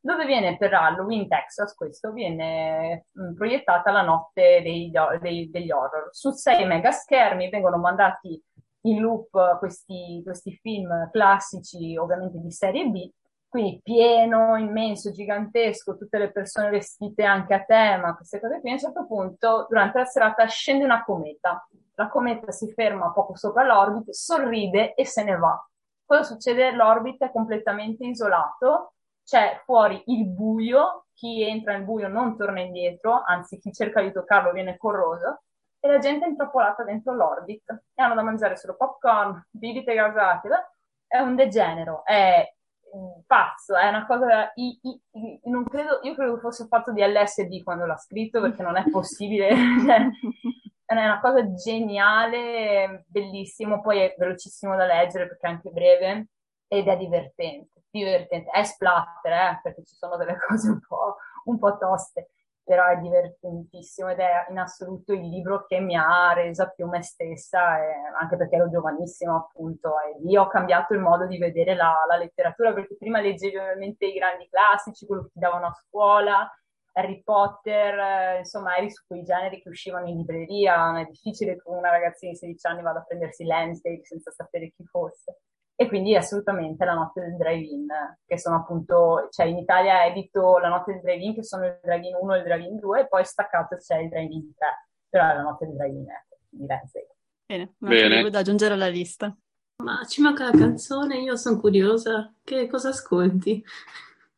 dove 0.00 0.24
viene 0.26 0.56
per 0.56 0.74
Halloween, 0.74 1.28
Texas, 1.28 1.74
questo 1.74 2.12
viene 2.12 3.06
mm, 3.18 3.34
proiettata 3.34 3.90
la 3.90 4.02
notte 4.02 4.60
dei, 4.62 4.90
dei, 5.20 5.50
degli 5.50 5.70
horror. 5.70 6.08
Su 6.12 6.30
sei 6.30 6.66
mega 6.66 6.90
schermi 6.90 7.50
vengono 7.50 7.78
mandati 7.78 8.42
in 8.82 9.00
loop 9.00 9.58
questi, 9.58 10.20
questi 10.24 10.52
film 10.62 11.10
classici, 11.10 11.96
ovviamente 11.96 12.38
di 12.38 12.50
serie 12.50 12.86
B, 12.86 13.10
quindi 13.48 13.80
pieno, 13.82 14.56
immenso, 14.56 15.10
gigantesco, 15.10 15.96
tutte 15.96 16.18
le 16.18 16.30
persone 16.30 16.68
vestite 16.68 17.24
anche 17.24 17.54
a 17.54 17.64
tema, 17.64 18.14
queste 18.14 18.40
cose 18.40 18.60
qui. 18.60 18.70
A 18.70 18.74
un 18.74 18.78
certo 18.78 19.06
punto, 19.06 19.66
durante 19.68 19.98
la 19.98 20.04
serata, 20.04 20.46
scende 20.46 20.84
una 20.84 21.02
cometa. 21.02 21.66
La 21.94 22.08
cometa 22.08 22.52
si 22.52 22.70
ferma 22.72 23.10
poco 23.10 23.36
sopra 23.36 23.64
l'orbita, 23.64 24.12
sorride 24.12 24.94
e 24.94 25.06
se 25.06 25.24
ne 25.24 25.36
va. 25.36 25.66
Cosa 26.04 26.22
succede? 26.24 26.72
L'orbita 26.72 27.26
è 27.26 27.32
completamente 27.32 28.04
isolato, 28.04 28.94
c'è 29.28 29.60
fuori 29.66 30.02
il 30.06 30.26
buio, 30.26 31.08
chi 31.12 31.42
entra 31.46 31.72
nel 31.72 31.84
buio 31.84 32.08
non 32.08 32.34
torna 32.34 32.62
indietro, 32.62 33.22
anzi 33.26 33.58
chi 33.58 33.70
cerca 33.72 34.00
di 34.00 34.10
toccarlo 34.10 34.52
viene 34.52 34.78
corroso, 34.78 35.42
e 35.80 35.86
la 35.86 35.98
gente 35.98 36.24
è 36.24 36.28
intrappolata 36.28 36.82
dentro 36.82 37.12
l'orbit 37.12 37.70
e 37.94 38.02
hanno 38.02 38.14
da 38.14 38.22
mangiare 38.22 38.56
solo 38.56 38.74
popcorn, 38.74 39.46
bibite 39.50 39.92
gasate. 39.92 40.48
È 41.06 41.18
un 41.18 41.36
degenero, 41.36 42.04
è 42.06 42.42
pazzo, 43.26 43.76
è 43.76 43.86
una 43.88 44.06
cosa. 44.06 44.50
I, 44.54 44.78
i, 44.82 45.00
i, 45.10 45.40
non 45.50 45.64
credo, 45.64 46.00
io 46.04 46.14
credo 46.14 46.38
fosse 46.38 46.66
fatto 46.66 46.92
di 46.92 47.02
LSD 47.02 47.62
quando 47.62 47.84
l'ha 47.84 47.98
scritto, 47.98 48.40
perché 48.40 48.62
non 48.62 48.78
è 48.78 48.88
possibile. 48.88 49.48
è 50.86 50.92
una 50.94 51.20
cosa 51.20 51.52
geniale, 51.52 53.04
bellissimo, 53.08 53.82
poi 53.82 53.98
è 53.98 54.14
velocissimo 54.16 54.74
da 54.74 54.86
leggere 54.86 55.28
perché 55.28 55.46
è 55.46 55.50
anche 55.50 55.70
breve 55.70 56.28
ed 56.66 56.88
è 56.88 56.96
divertente. 56.96 57.77
Divertente. 57.90 58.50
È 58.50 58.62
splatter, 58.64 59.32
eh, 59.32 59.60
perché 59.62 59.84
ci 59.84 59.94
sono 59.94 60.16
delle 60.16 60.36
cose 60.46 60.70
un 60.70 60.80
po', 60.86 61.16
un 61.44 61.58
po' 61.58 61.76
toste 61.78 62.30
però 62.68 62.86
è 62.86 62.98
divertentissimo 62.98 64.10
ed 64.10 64.18
è 64.18 64.44
in 64.50 64.58
assoluto 64.58 65.14
il 65.14 65.26
libro 65.26 65.64
che 65.64 65.80
mi 65.80 65.96
ha 65.96 66.34
resa 66.34 66.68
più 66.68 66.86
me 66.86 67.02
stessa, 67.02 67.78
anche 68.20 68.36
perché 68.36 68.56
ero 68.56 68.68
giovanissima 68.68 69.36
appunto, 69.36 69.94
e 70.00 70.22
lì 70.22 70.36
ho 70.36 70.48
cambiato 70.48 70.92
il 70.92 71.00
modo 71.00 71.26
di 71.26 71.38
vedere 71.38 71.74
la, 71.74 71.94
la 72.06 72.18
letteratura, 72.18 72.74
perché 72.74 72.94
prima 72.98 73.22
leggevi 73.22 73.56
ovviamente 73.56 74.04
i 74.04 74.12
grandi 74.12 74.46
classici, 74.50 75.06
quello 75.06 75.22
che 75.22 75.30
ti 75.32 75.38
davano 75.38 75.68
a 75.68 75.72
scuola, 75.72 76.46
Harry 76.92 77.22
Potter, 77.22 77.98
eh, 77.98 78.38
insomma 78.40 78.76
eri 78.76 78.90
su 78.90 79.02
quei 79.06 79.22
generi 79.22 79.62
che 79.62 79.70
uscivano 79.70 80.06
in 80.06 80.18
libreria, 80.18 81.00
è 81.00 81.06
difficile 81.06 81.54
che 81.54 81.62
una 81.64 81.88
ragazzina 81.88 82.32
di 82.32 82.36
16 82.36 82.66
anni 82.66 82.82
vada 82.82 82.98
a 82.98 83.04
prendersi 83.04 83.44
Lansdale 83.44 84.04
senza 84.04 84.30
sapere 84.30 84.72
chi 84.76 84.84
fosse 84.84 85.38
e 85.80 85.86
quindi 85.86 86.16
assolutamente 86.16 86.84
la 86.84 86.94
notte 86.94 87.20
del 87.20 87.36
drive-in, 87.36 87.86
che 88.26 88.36
sono 88.36 88.56
appunto, 88.56 89.28
cioè 89.30 89.46
in 89.46 89.58
Italia 89.58 90.06
edito 90.06 90.58
la 90.58 90.66
notte 90.66 90.90
del 90.90 91.02
drive-in, 91.02 91.34
che 91.34 91.44
sono 91.44 91.66
il 91.66 91.78
drive-in 91.80 92.16
1 92.20 92.34
e 92.34 92.38
il 92.38 92.42
drive-in 92.42 92.76
2, 92.80 93.00
e 93.00 93.06
poi 93.06 93.24
staccato 93.24 93.76
c'è 93.76 93.98
il 93.98 94.08
drive-in 94.08 94.54
3, 94.56 94.88
però 95.08 95.30
è 95.30 95.34
la 95.34 95.42
notte 95.42 95.66
del 95.66 95.76
drive-in 95.76 96.04
di 96.48 96.66
Renzi. 96.66 97.06
Bene, 97.46 97.74
Bene. 97.78 98.28
da 98.28 98.40
aggiungere 98.40 98.74
alla 98.74 98.88
lista. 98.88 99.32
Ma 99.84 100.04
ci 100.04 100.20
manca 100.20 100.46
la 100.46 100.58
canzone, 100.58 101.18
io 101.18 101.36
sono 101.36 101.60
curiosa, 101.60 102.34
che 102.42 102.66
cosa 102.66 102.88
ascolti? 102.88 103.64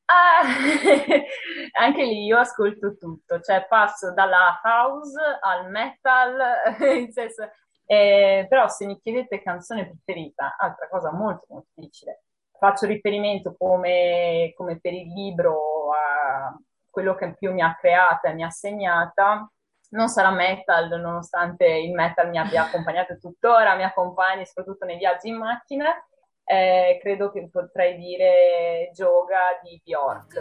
Ah, 0.05 0.43
anche 1.81 2.05
lì 2.05 2.27
io 2.27 2.37
ascolto 2.37 2.99
tutto, 2.99 3.41
cioè 3.41 3.65
passo 3.67 4.13
dalla 4.13 4.61
house 4.63 5.19
al 5.41 5.71
metal, 5.71 6.39
in 7.01 7.11
senso, 7.13 7.49
eh, 7.91 8.47
però 8.49 8.69
se 8.69 8.87
mi 8.87 9.01
chiedete 9.01 9.43
canzone 9.43 9.85
preferita, 9.85 10.55
altra 10.57 10.89
cosa 10.89 11.11
molto 11.11 11.47
molto 11.49 11.71
difficile, 11.75 12.23
faccio 12.57 12.87
riferimento 12.87 13.57
come, 13.59 14.53
come 14.57 14.79
per 14.79 14.93
il 14.93 15.09
libro 15.13 15.91
a 15.93 16.57
quello 16.89 17.17
che 17.17 17.35
più 17.35 17.53
mi 17.53 17.63
ha 17.63 17.75
creata 17.75 18.29
e 18.29 18.35
mi 18.35 18.45
ha 18.45 18.51
segnata, 18.51 19.51
non 19.89 20.09
sarà 20.09 20.31
metal, 20.31 20.89
nonostante 21.01 21.67
il 21.67 21.91
metal 21.91 22.29
mi 22.29 22.39
abbia 22.39 22.63
accompagnato 22.63 23.19
tuttora, 23.19 23.75
mi 23.75 23.83
accompagni 23.83 24.47
soprattutto 24.47 24.85
nei 24.85 24.97
viaggi 24.97 25.27
in 25.27 25.39
macchina. 25.39 25.93
Eh, 26.45 26.97
credo 27.03 27.33
che 27.33 27.49
potrei 27.51 27.97
dire 27.97 28.93
Yoga 28.95 29.59
di 29.65 29.81
Bjork. 29.83 30.39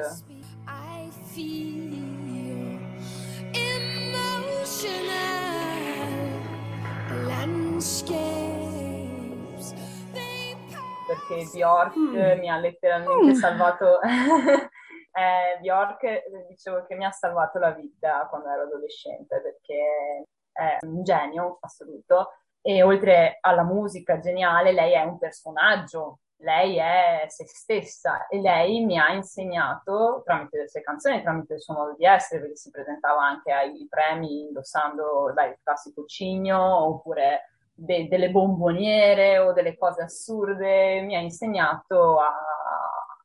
Perché 11.29 11.49
Bjork 11.51 11.95
mm. 11.95 12.39
mi 12.39 12.49
ha 12.49 12.57
letteralmente 12.57 13.31
mm. 13.31 13.33
salvato 13.33 14.01
eh, 14.01 15.59
Bjork 15.59 16.23
dicevo 16.47 16.85
che 16.85 16.95
mi 16.95 17.05
ha 17.05 17.11
salvato 17.11 17.59
la 17.59 17.71
vita 17.71 18.25
quando 18.29 18.49
ero 18.49 18.63
adolescente 18.63 19.39
perché 19.41 20.25
è 20.51 20.77
un 20.81 21.03
genio 21.03 21.59
assoluto 21.61 22.31
e 22.61 22.81
oltre 22.83 23.37
alla 23.39 23.63
musica 23.63 24.19
geniale 24.19 24.71
lei 24.71 24.93
è 24.93 25.03
un 25.03 25.17
personaggio 25.17 26.19
lei 26.41 26.77
è 26.77 27.25
se 27.27 27.45
stessa 27.47 28.27
e 28.27 28.39
lei 28.39 28.85
mi 28.85 28.97
ha 28.97 29.11
insegnato 29.11 30.21
tramite 30.23 30.59
le 30.59 30.69
sue 30.69 30.79
canzoni, 30.81 31.21
tramite 31.21 31.55
il 31.55 31.61
suo 31.61 31.73
modo 31.73 31.95
di 31.97 32.05
essere, 32.05 32.39
perché 32.39 32.55
si 32.55 32.69
presentava 32.69 33.25
anche 33.25 33.51
ai 33.51 33.85
premi 33.89 34.43
indossando 34.43 35.33
dai, 35.35 35.49
il 35.49 35.59
classico 35.61 36.05
cigno 36.05 36.85
oppure 36.85 37.41
de- 37.79 38.07
delle 38.07 38.29
bomboniere 38.29 39.37
o 39.39 39.53
delle 39.53 39.77
cose 39.77 40.03
assurde, 40.03 41.01
mi 41.01 41.15
ha 41.15 41.19
insegnato 41.19 42.19
a, 42.19 42.33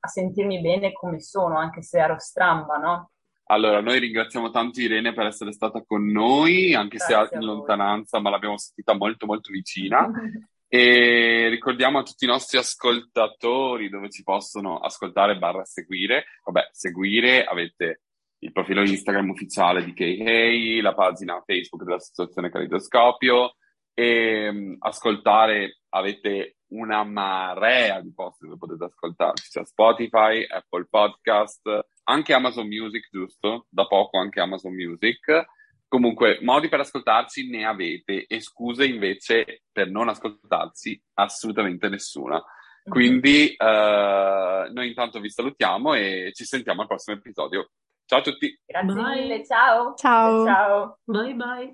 a 0.00 0.08
sentirmi 0.08 0.60
bene 0.60 0.92
come 0.92 1.20
sono, 1.20 1.58
anche 1.58 1.82
se 1.82 1.98
ero 1.98 2.18
stramba, 2.18 2.76
no? 2.76 3.10
Allora, 3.46 3.80
noi 3.80 3.98
ringraziamo 3.98 4.50
tanto 4.50 4.80
Irene 4.80 5.12
per 5.12 5.26
essere 5.26 5.52
stata 5.52 5.82
con 5.86 6.06
noi, 6.06 6.74
anche 6.74 6.96
Grazie 6.96 7.28
se 7.28 7.34
in 7.36 7.44
lontananza, 7.44 8.18
ma 8.18 8.30
l'abbiamo 8.30 8.56
sentita 8.56 8.94
molto 8.94 9.26
molto 9.26 9.50
vicina. 9.50 10.10
E 10.66 11.48
ricordiamo 11.50 12.00
a 12.00 12.02
tutti 12.02 12.24
i 12.24 12.26
nostri 12.26 12.58
ascoltatori 12.58 13.88
dove 13.88 14.10
ci 14.10 14.24
possono 14.24 14.78
ascoltare 14.78 15.38
barra 15.38 15.64
seguire. 15.64 16.24
Vabbè, 16.42 16.70
seguire 16.72 17.44
avete 17.44 18.00
il 18.40 18.50
profilo 18.50 18.80
Instagram 18.80 19.30
ufficiale 19.30 19.84
di 19.84 19.92
KHEI, 19.92 20.80
la 20.80 20.92
pagina 20.92 21.40
Facebook 21.46 21.84
dell'Associazione 21.84 22.50
Calidoscopio 22.50 23.54
e 23.94 24.48
um, 24.48 24.76
ascoltare 24.80 25.80
avete 25.90 26.57
una 26.74 27.04
marea 27.04 28.00
di 28.00 28.12
posti 28.12 28.44
dove 28.44 28.59
potete 28.59 28.85
ascoltarci, 28.85 29.48
c'è 29.48 29.64
Spotify, 29.64 30.44
Apple 30.44 30.87
Podcast, 30.90 31.87
anche 32.04 32.35
Amazon 32.35 32.66
Music, 32.66 33.09
giusto? 33.11 33.66
Da 33.70 33.87
poco 33.87 34.18
anche 34.18 34.40
Amazon 34.40 34.74
Music 34.74 35.46
Comunque, 35.94 36.40
modi 36.42 36.68
per 36.68 36.80
ascoltarci 36.80 37.48
ne 37.48 37.64
avete 37.64 38.26
e 38.26 38.40
scuse 38.40 38.85
invece 38.85 39.62
per 39.70 39.88
non 39.88 40.09
ascoltarci 40.09 41.00
assolutamente 41.20 41.88
nessuna. 41.88 42.35
Mhm. 42.35 42.92
Quindi 42.92 43.54
uh, 43.57 44.72
noi 44.72 44.88
intanto 44.88 45.20
vi 45.20 45.30
salutiamo 45.30 45.94
e 45.94 46.33
ci 46.35 46.44
sentiamo 46.44 46.80
al 46.80 46.88
prossimo 46.88 47.16
episodio. 47.16 47.70
Ciao 48.07 48.18
a 48.18 48.22
tutti. 48.22 48.61
Grazie 48.66 48.92
mille, 48.92 49.46
ciao. 49.46 49.94
Ciao. 49.94 50.44
Ciao. 50.44 50.98
Bye 51.04 51.35
bye. 51.35 51.72